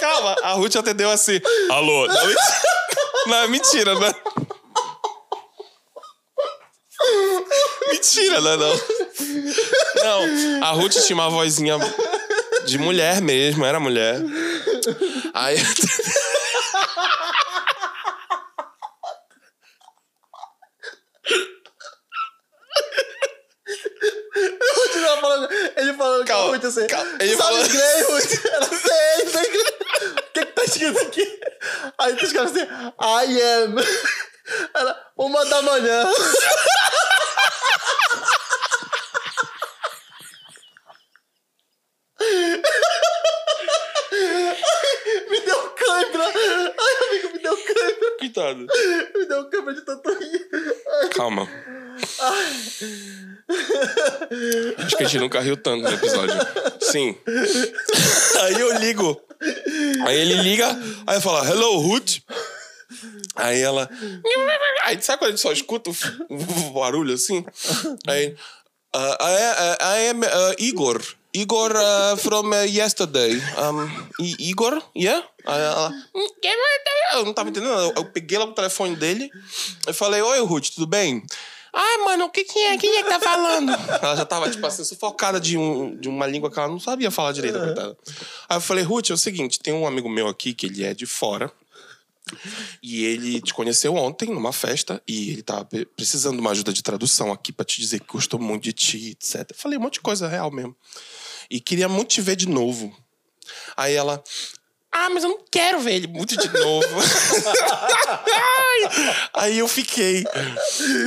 [0.00, 1.40] Calma, a Ruth atendeu assim.
[1.70, 2.06] Alô?
[2.06, 2.34] Não, mentira.
[3.26, 4.14] Não, mentira, né?
[7.88, 8.56] Mentira, né?
[8.56, 8.80] Não.
[10.02, 11.78] não, a Ruth tinha uma vozinha
[12.66, 14.16] de mulher mesmo, era mulher.
[15.32, 15.56] Aí.
[24.74, 25.92] Ruth tava falando, ele
[26.72, 27.18] falando Calma.
[27.20, 28.44] Ele sabe falou- Ruth?
[28.46, 29.74] Ela sei, sei inglês.
[30.18, 31.40] O que que tá escrito aqui?
[31.98, 32.68] Aí tu escreve assim,
[33.00, 33.76] I am.
[34.74, 36.04] Ela, uma da manhã.
[45.30, 46.24] Me deu cãibra.
[46.26, 48.10] Ai, amigo, me deu cãibra.
[48.18, 48.66] Coitado.
[49.14, 50.48] Me deu cãibra de tanto rir.
[51.14, 51.48] Calma.
[54.78, 56.34] Acho que a gente nunca riu tanto no episódio.
[56.80, 57.16] Sim.
[58.42, 59.20] Aí eu ligo.
[60.06, 60.68] Aí ele liga,
[61.06, 62.18] aí eu falo, hello, Ruth.
[63.36, 63.88] Aí ela.
[64.84, 67.44] Aí sabe quando a gente só escuta o, barulho assim?
[68.06, 68.36] Aí.
[68.94, 71.00] I, I am uh, Igor.
[71.32, 73.36] Igor uh, from uh, yesterday.
[73.36, 73.88] Um,
[74.38, 74.82] Igor?
[74.96, 75.24] Yeah?
[75.46, 75.90] Aí ela.
[76.14, 76.26] "Hum,
[77.14, 77.72] Eu não tava entendendo.
[77.72, 79.30] Eu, eu peguei logo o telefone dele.
[79.86, 81.24] Eu falei: Oi, Ruth, tudo bem?
[81.72, 82.76] Ai, mano, o que, que é?
[82.78, 83.70] Quem é que tá falando?
[84.02, 87.10] Ela já tava, tipo assim, sufocada de, um, de uma língua que ela não sabia
[87.10, 87.96] falar direito, coitada.
[88.48, 90.92] Aí eu falei, Ruth, é o seguinte, tem um amigo meu aqui que ele é
[90.94, 91.50] de fora.
[92.82, 96.72] E ele te conheceu ontem numa festa e ele tava pe- precisando de uma ajuda
[96.72, 99.50] de tradução aqui pra te dizer que gostou muito de ti, etc.
[99.50, 100.76] Eu falei um monte de coisa real mesmo.
[101.50, 102.94] E queria muito te ver de novo.
[103.76, 104.22] Aí ela.
[104.92, 106.88] Ah, mas eu não quero ver ele muito de novo.
[109.34, 110.24] Aí eu fiquei.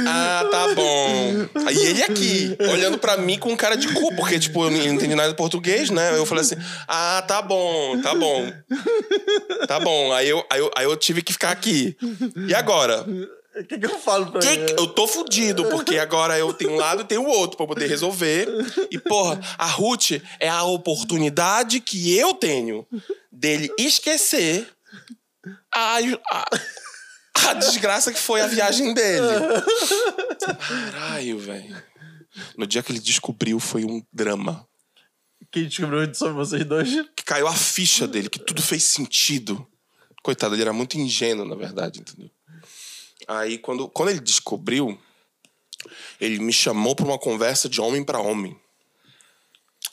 [0.07, 1.47] Ah, tá bom.
[1.67, 5.15] Aí ele aqui, olhando pra mim com cara de cu, porque, tipo, eu não entendi
[5.15, 6.17] nada de português, né?
[6.17, 6.55] Eu falei assim:
[6.87, 8.51] ah, tá bom, tá bom.
[9.67, 10.13] Tá bom.
[10.13, 11.97] Aí eu, aí eu, aí eu tive que ficar aqui.
[12.47, 13.05] E agora?
[13.55, 14.73] O que, que eu falo pra Que- ele?
[14.79, 17.87] eu tô fudido, porque agora eu tenho um lado e tenho o outro pra poder
[17.87, 18.47] resolver.
[18.89, 22.85] E, porra, a Ruth é a oportunidade que eu tenho
[23.31, 24.67] dele esquecer
[25.71, 25.97] a,
[26.31, 26.49] a,
[27.49, 29.27] a desgraça que foi a viagem dele.
[30.67, 31.83] Caralho, velho.
[32.57, 34.67] No dia que ele descobriu, foi um drama.
[35.51, 36.89] Quem descobriu sobre vocês dois?
[37.15, 39.65] Que caiu a ficha dele, que tudo fez sentido.
[40.23, 42.31] Coitado, ele era muito ingênuo, na verdade, entendeu?
[43.27, 44.99] Aí, quando, quando ele descobriu,
[46.19, 48.57] ele me chamou pra uma conversa de homem pra homem.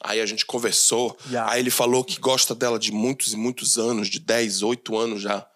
[0.03, 1.16] Aí a gente conversou.
[1.26, 1.53] Yeah.
[1.53, 5.22] Aí ele falou que gosta dela de muitos e muitos anos, de 10, 8 anos
[5.22, 5.47] já.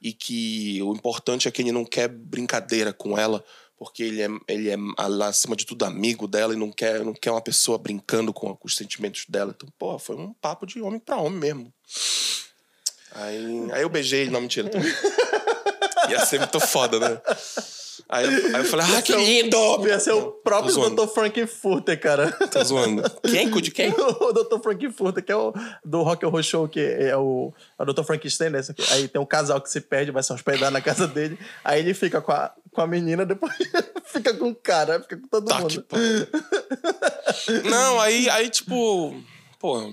[0.00, 3.44] E que o importante é que ele não quer brincadeira com ela,
[3.76, 4.76] porque ele é, ele é
[5.08, 8.54] lá, acima de tudo, amigo dela e não quer, não quer uma pessoa brincando com,
[8.54, 9.52] com os sentimentos dela.
[9.56, 11.74] Então, pô, foi um papo de homem pra homem mesmo.
[13.12, 14.70] Aí, aí eu beijei ele, não, mentira.
[16.10, 17.20] Ia ser muito foda, né?
[18.10, 19.86] Aí eu, aí eu falei, ah, que lindo!
[19.86, 20.88] Ia ser o próprio.
[20.90, 21.08] Dr.
[21.08, 22.32] Frankfurter, cara.
[22.32, 23.02] Tô zoando.
[23.22, 23.50] Quem?
[23.50, 23.90] De quem?
[23.92, 24.60] o Dr.
[24.62, 25.52] Frankfurter, que é o
[25.84, 28.04] do Rock Horror Show, que é o, é o Dr.
[28.04, 28.60] Frankenstein, né?
[28.92, 31.38] Aí tem um casal que se perde, vai se hospedar na casa dele.
[31.62, 33.52] Aí ele fica com a, com a menina, depois
[34.06, 35.68] fica com o cara, fica com todo Tá, mundo.
[35.68, 36.26] que pariu.
[37.68, 39.14] Não, aí, aí, tipo,
[39.58, 39.92] pô.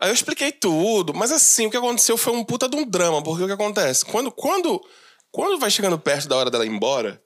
[0.00, 3.22] Aí eu expliquei tudo, mas assim, o que aconteceu foi um puta de um drama,
[3.22, 4.04] porque o que acontece?
[4.04, 4.80] Quando, quando,
[5.30, 7.22] quando vai chegando perto da hora dela ir embora,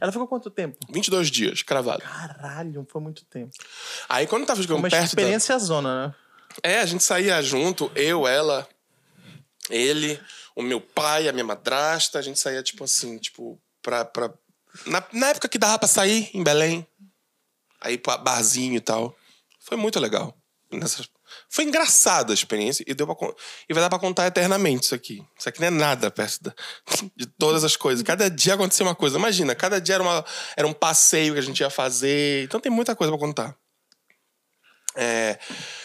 [0.00, 0.78] Ela ficou quanto tempo?
[0.90, 2.02] 22 dias, cravado.
[2.02, 3.52] Caralho, foi muito tempo.
[4.08, 5.06] Aí quando tava chegando Uma perto da...
[5.06, 6.14] experiência zona, né?
[6.62, 8.66] É, a gente saía junto, eu, ela,
[9.68, 10.20] ele,
[10.56, 14.04] o meu pai, a minha madrasta, a gente saía, tipo assim, tipo, pra.
[14.04, 14.32] pra...
[14.86, 16.86] Na, na época que dava pra sair em Belém.
[17.80, 19.16] Aí pra barzinho e tal.
[19.60, 20.36] Foi muito legal.
[20.70, 21.08] Nessas-
[21.48, 23.28] Foi engraçada a experiência e, deu pra...
[23.68, 25.24] e vai dar pra contar eternamente isso aqui.
[25.38, 26.54] Isso aqui não é nada perto da-
[27.16, 28.02] de todas as coisas.
[28.02, 29.18] Cada dia acontecia uma coisa.
[29.18, 30.24] Imagina, cada dia era, uma...
[30.56, 32.44] era um passeio que a gente ia fazer.
[32.44, 33.56] Então tem muita coisa pra contar.
[34.96, 35.38] É,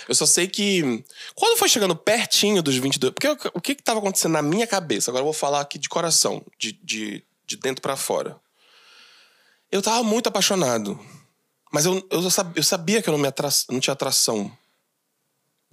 [0.10, 1.04] eu só sei que
[1.36, 5.12] quando foi chegando pertinho dos 22, porque o, que que tava acontecendo na minha cabeça?
[5.12, 8.40] Agora eu vou falar aqui de coração, de, de, de dentro pra fora.
[9.72, 11.00] Eu tava muito apaixonado,
[11.72, 13.28] mas eu, eu, sabia, eu sabia que eu não, me
[13.70, 14.52] não tinha atração.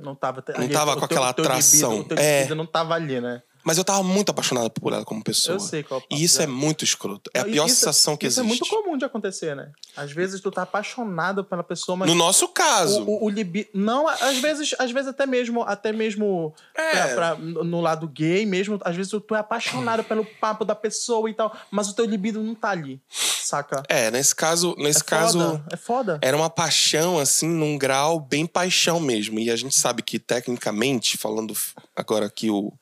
[0.03, 1.92] Não tava, Não tava com aquela atração.
[1.98, 2.55] Libido, o teu É.
[2.55, 3.42] não tava ali, né?
[3.65, 5.57] Mas eu tava muito apaixonado por ela como pessoa.
[5.57, 7.31] Eu sei qual é E isso é muito escroto.
[7.33, 8.63] É a pior isso- sensação que isso existe.
[8.63, 9.71] é muito comum de acontecer, né?
[9.97, 13.03] Às vezes tu tá apaixonado pela pessoa, mas No nosso caso.
[13.05, 13.69] o, o, o libi...
[13.73, 17.15] Não, às vezes, às vezes até mesmo, até mesmo É.
[17.15, 21.29] pra- pra- no lado gay mesmo, às vezes tu é apaixonado pelo papo da pessoa
[21.31, 23.83] e tal, mas o teu libido não tá ali, saca?
[23.89, 26.19] É, nesse caso, nesse é caso foda, é foda.
[26.23, 29.39] era uma paixão, assim, num grau bem paixão mesmo.
[29.39, 31.55] E a gente sabe que, tecnicamente, falando
[31.95, 32.73] agora aqui o,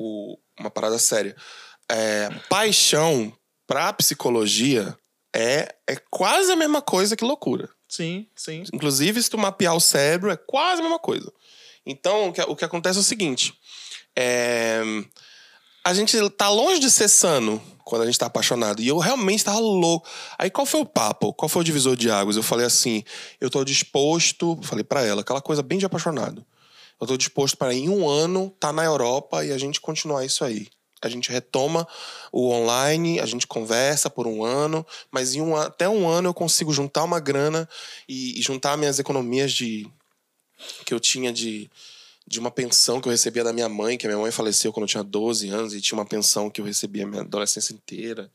[0.00, 1.36] o- uma parada séria,
[1.90, 3.32] é, paixão
[3.66, 4.96] pra psicologia
[5.34, 7.68] é, é quase a mesma coisa que loucura.
[7.88, 8.64] Sim, sim.
[8.72, 11.32] Inclusive, se tu mapear o cérebro, é quase a mesma coisa.
[11.84, 13.52] Então, o que, o que acontece é o seguinte:
[14.16, 14.80] é,
[15.84, 18.80] a gente tá longe de ser sano quando a gente tá apaixonado.
[18.82, 20.06] E eu realmente tava louco.
[20.38, 21.32] Aí qual foi o papo?
[21.32, 22.36] Qual foi o divisor de águas?
[22.36, 23.02] Eu falei assim:
[23.40, 26.44] eu tô disposto, falei pra ela, aquela coisa bem de apaixonado.
[27.00, 30.44] Eu tô disposto para em um ano tá na Europa e a gente continuar isso
[30.44, 30.68] aí.
[31.02, 31.88] A gente retoma
[32.30, 36.34] o online, a gente conversa por um ano, mas em um, até um ano eu
[36.34, 37.66] consigo juntar uma grana
[38.06, 39.90] e, e juntar minhas economias de
[40.84, 41.70] que eu tinha de,
[42.26, 44.84] de uma pensão que eu recebia da minha mãe, que a minha mãe faleceu quando
[44.84, 48.30] eu tinha 12 anos e tinha uma pensão que eu recebia a minha adolescência inteira.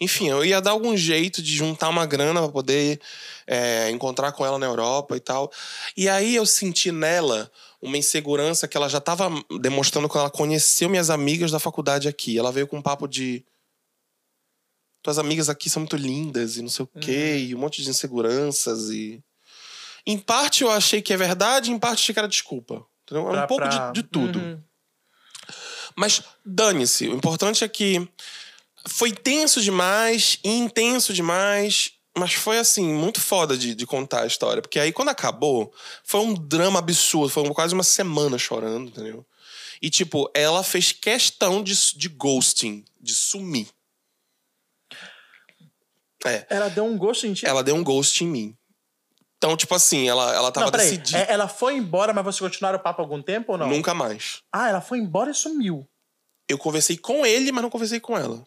[0.00, 3.00] Enfim, eu ia dar algum jeito de juntar uma grana para poder
[3.46, 5.50] é, encontrar com ela na Europa e tal.
[5.96, 7.50] E aí eu senti nela
[7.82, 9.28] uma insegurança que ela já estava
[9.60, 12.38] demonstrando quando ela conheceu minhas amigas da faculdade aqui.
[12.38, 13.44] Ela veio com um papo de.
[15.02, 17.88] Tuas amigas aqui são muito lindas e não sei o quê, e um monte de
[17.88, 18.90] inseguranças.
[18.90, 19.22] e
[20.04, 22.84] Em parte eu achei que é verdade, em parte achei que era desculpa.
[23.04, 23.28] Entendeu?
[23.34, 24.38] É um pouco pra- de, de tudo.
[24.40, 24.60] Uhum.
[25.94, 27.08] Mas dane-se.
[27.08, 28.06] O importante é que
[28.88, 31.92] foi tenso demais, intenso demais.
[32.18, 34.62] Mas foi assim, muito foda de, de contar a história.
[34.62, 37.28] Porque aí, quando acabou, foi um drama absurdo.
[37.28, 39.24] Foi quase uma semana chorando, entendeu?
[39.82, 43.68] E, tipo, ela fez questão de, de ghosting, de sumir.
[46.24, 47.46] É, Ela deu um gosto em ti.
[47.46, 48.56] ela deu um ghost em mim.
[49.36, 51.18] Então, tipo assim, ela, ela tava não, decidida.
[51.18, 53.68] É- Ela foi embora, mas vocês continuaram o papo algum tempo ou não?
[53.68, 54.40] Nunca mais.
[54.50, 55.86] Ah, ela foi embora e sumiu.
[56.48, 58.42] eu conversei com ele, mas não conversei com ela.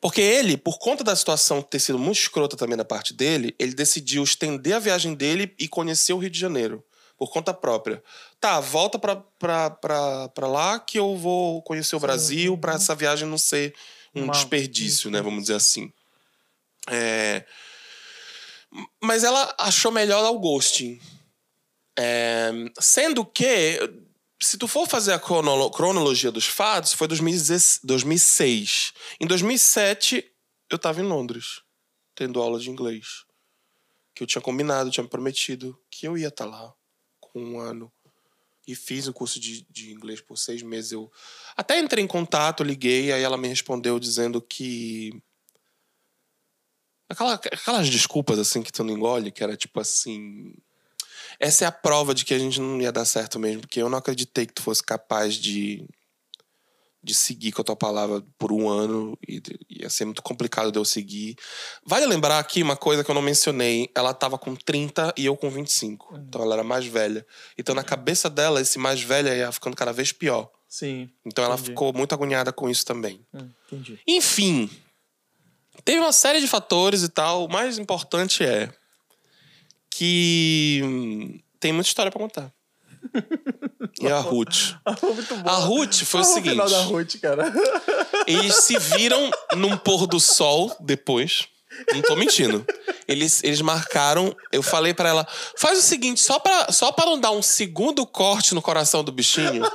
[0.00, 3.74] Porque ele, por conta da situação ter sido muito escrota também da parte dele, ele
[3.74, 6.84] decidiu estender a viagem dele e conhecer o Rio de Janeiro.
[7.16, 8.02] por conta própria.
[8.40, 12.94] Tá, volta pra, pra, pra, pra lá que eu vou conhecer o Brasil pra essa
[12.94, 13.74] viagem não ser
[14.14, 15.20] um desperdício, né?
[15.20, 15.92] Vamos dizer assim.
[16.88, 17.44] É...
[19.02, 21.00] Mas ela achou melhor dar o ghosting.
[21.98, 23.78] É, Sendo que,
[24.40, 28.92] se tu for fazer a cronolo- cronologia dos fatos, foi 2016 2006.
[29.20, 30.24] Em 2007,
[30.70, 31.62] eu tava em Londres,
[32.14, 33.24] tendo aula de inglês.
[34.14, 36.74] Que eu tinha combinado, tinha me prometido que eu ia estar lá
[37.20, 37.92] com um ano.
[38.66, 40.92] E fiz um curso de, de inglês por seis meses.
[40.92, 41.10] Eu
[41.56, 45.10] até entrei em contato, liguei, aí ela me respondeu dizendo que.
[47.08, 50.54] Aquela, aquelas desculpas assim que tu não engole, que era tipo assim.
[51.40, 53.88] Essa é a prova de que a gente não ia dar certo mesmo, porque eu
[53.88, 55.86] não acreditei que tu fosse capaz de,
[57.02, 60.78] de seguir com a tua palavra por um ano e ia ser muito complicado de
[60.78, 61.36] eu seguir.
[61.86, 65.36] Vale lembrar aqui uma coisa que eu não mencionei: ela tava com 30 e eu
[65.36, 66.18] com 25.
[66.18, 67.24] Então ela era mais velha.
[67.56, 70.50] Então na cabeça dela, esse mais velha ia ficando cada vez pior.
[70.68, 71.08] Sim.
[71.24, 71.70] Então ela Entendi.
[71.70, 73.24] ficou muito agoniada com isso também.
[73.32, 73.98] Hum, entendi.
[74.06, 74.68] Enfim,
[75.84, 77.44] teve uma série de fatores e tal.
[77.44, 78.70] O mais importante é
[79.98, 82.52] que hum, tem muita história pra contar.
[84.00, 84.76] E a Ruth.
[85.44, 87.52] A Ruth foi o seguinte: final da Ruth, cara.
[88.28, 91.48] eles se viram num pôr do sol depois.
[91.92, 92.64] Não tô mentindo.
[93.08, 94.36] Eles, eles marcaram.
[94.52, 95.26] Eu falei pra ela:
[95.56, 99.10] faz o seguinte, só pra, só pra não dar um segundo corte no coração do
[99.10, 99.64] bichinho.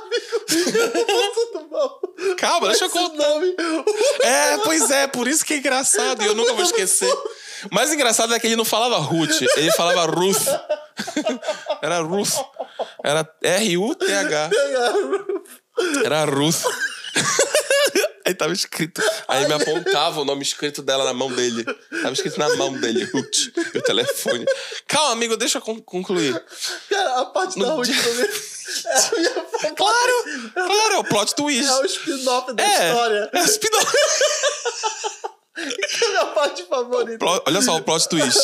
[2.38, 3.28] Calma, deixa eu contar.
[3.28, 3.54] nome.
[4.22, 7.12] É, pois é, por isso que é engraçado e eu nunca vou esquecer.
[7.70, 10.46] O mais engraçado é que ele não falava Ruth, ele falava Ruth.
[11.82, 12.34] Era Ruth.
[13.04, 14.50] Era R-U-T-H.
[16.04, 16.62] Era Ruth.
[18.26, 19.02] Aí tava escrito.
[19.28, 21.62] Aí me apontava o nome escrito dela na mão dele.
[22.02, 23.36] Tava escrito na mão dele, Ruth.
[23.74, 24.46] E o telefone.
[24.88, 26.42] Calma, amigo, deixa eu con- concluir.
[26.88, 29.70] Cara, a parte da No Ruth dia- é a.
[29.74, 30.24] Claro!
[30.54, 31.68] Claro, é o plot twist.
[31.68, 33.30] É o spin-off da É, história.
[33.32, 33.92] é o spin-off.
[35.56, 37.18] É a minha parte favorita.
[37.18, 38.38] Plo- Olha só o plot twist.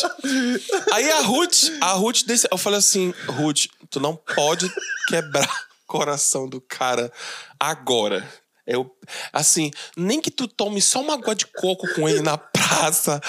[0.92, 4.70] Aí a Ruth, a Ruth desse, eu falei assim, Ruth, tu não pode
[5.08, 5.48] quebrar
[5.84, 7.12] o coração do cara
[7.58, 8.26] agora.
[8.66, 8.88] Eu,
[9.32, 12.38] assim, nem que tu tome só uma água de coco com ele na
[12.70, 13.20] praça,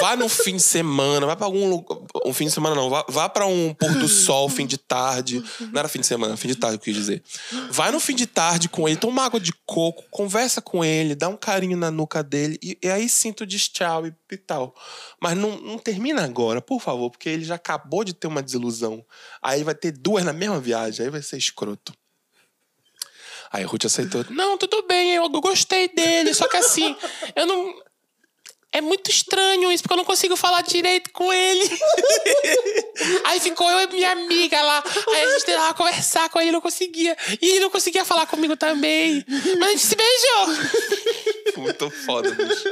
[0.00, 1.98] vá no fim de semana, vai pra algum lugar.
[2.24, 5.42] Um fim de semana não, vá, vá pra um pôr do sol, fim de tarde.
[5.60, 7.22] Não era fim de semana, fim de tarde eu quis dizer.
[7.70, 11.28] Vai no fim de tarde com ele, toma água de coco, conversa com ele, dá
[11.28, 14.74] um carinho na nuca dele, e, e aí sim tu diz tchau e, e tal.
[15.20, 19.04] Mas não, não termina agora, por favor, porque ele já acabou de ter uma desilusão.
[19.42, 21.92] Aí vai ter duas na mesma viagem, aí vai ser escroto.
[23.50, 24.24] Aí Ruth aceitou.
[24.30, 26.94] Não, tudo bem, eu gostei dele, só que assim,
[27.34, 27.87] eu não.
[28.70, 31.70] É muito estranho isso, porque eu não consigo falar direito com ele.
[33.24, 34.84] Aí ficou eu e minha amiga lá.
[35.08, 37.16] Aí a gente tentava conversar com ele, não conseguia.
[37.40, 39.24] E ele não conseguia falar comigo também.
[39.58, 41.62] Mas a gente se beijou.
[41.62, 42.64] Muito foda, bicho.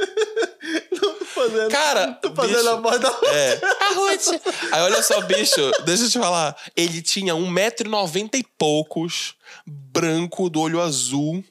[0.99, 3.29] Tô fazendo, Cara, tô fazendo bicho, a voz da Ruth.
[3.33, 3.59] É.
[3.79, 4.41] A Ruth.
[4.71, 6.55] Aí olha só, bicho, deixa eu te falar.
[6.75, 9.35] Ele tinha 1,90m e poucos,
[9.65, 11.43] branco, do olho azul.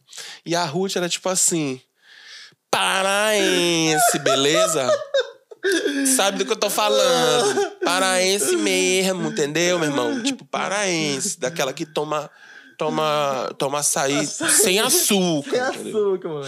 [0.44, 1.80] E a Ruth era tipo assim.
[2.76, 4.86] Paraense, beleza?
[6.14, 7.70] Sabe do que eu tô falando?
[7.82, 10.22] Paraense mesmo, entendeu, meu irmão?
[10.22, 12.30] Tipo, paraense, daquela que toma.
[12.78, 15.72] Toma, toma açaí sem açúcar.
[15.74, 16.10] Entendeu?
[16.10, 16.46] açúcar, mano.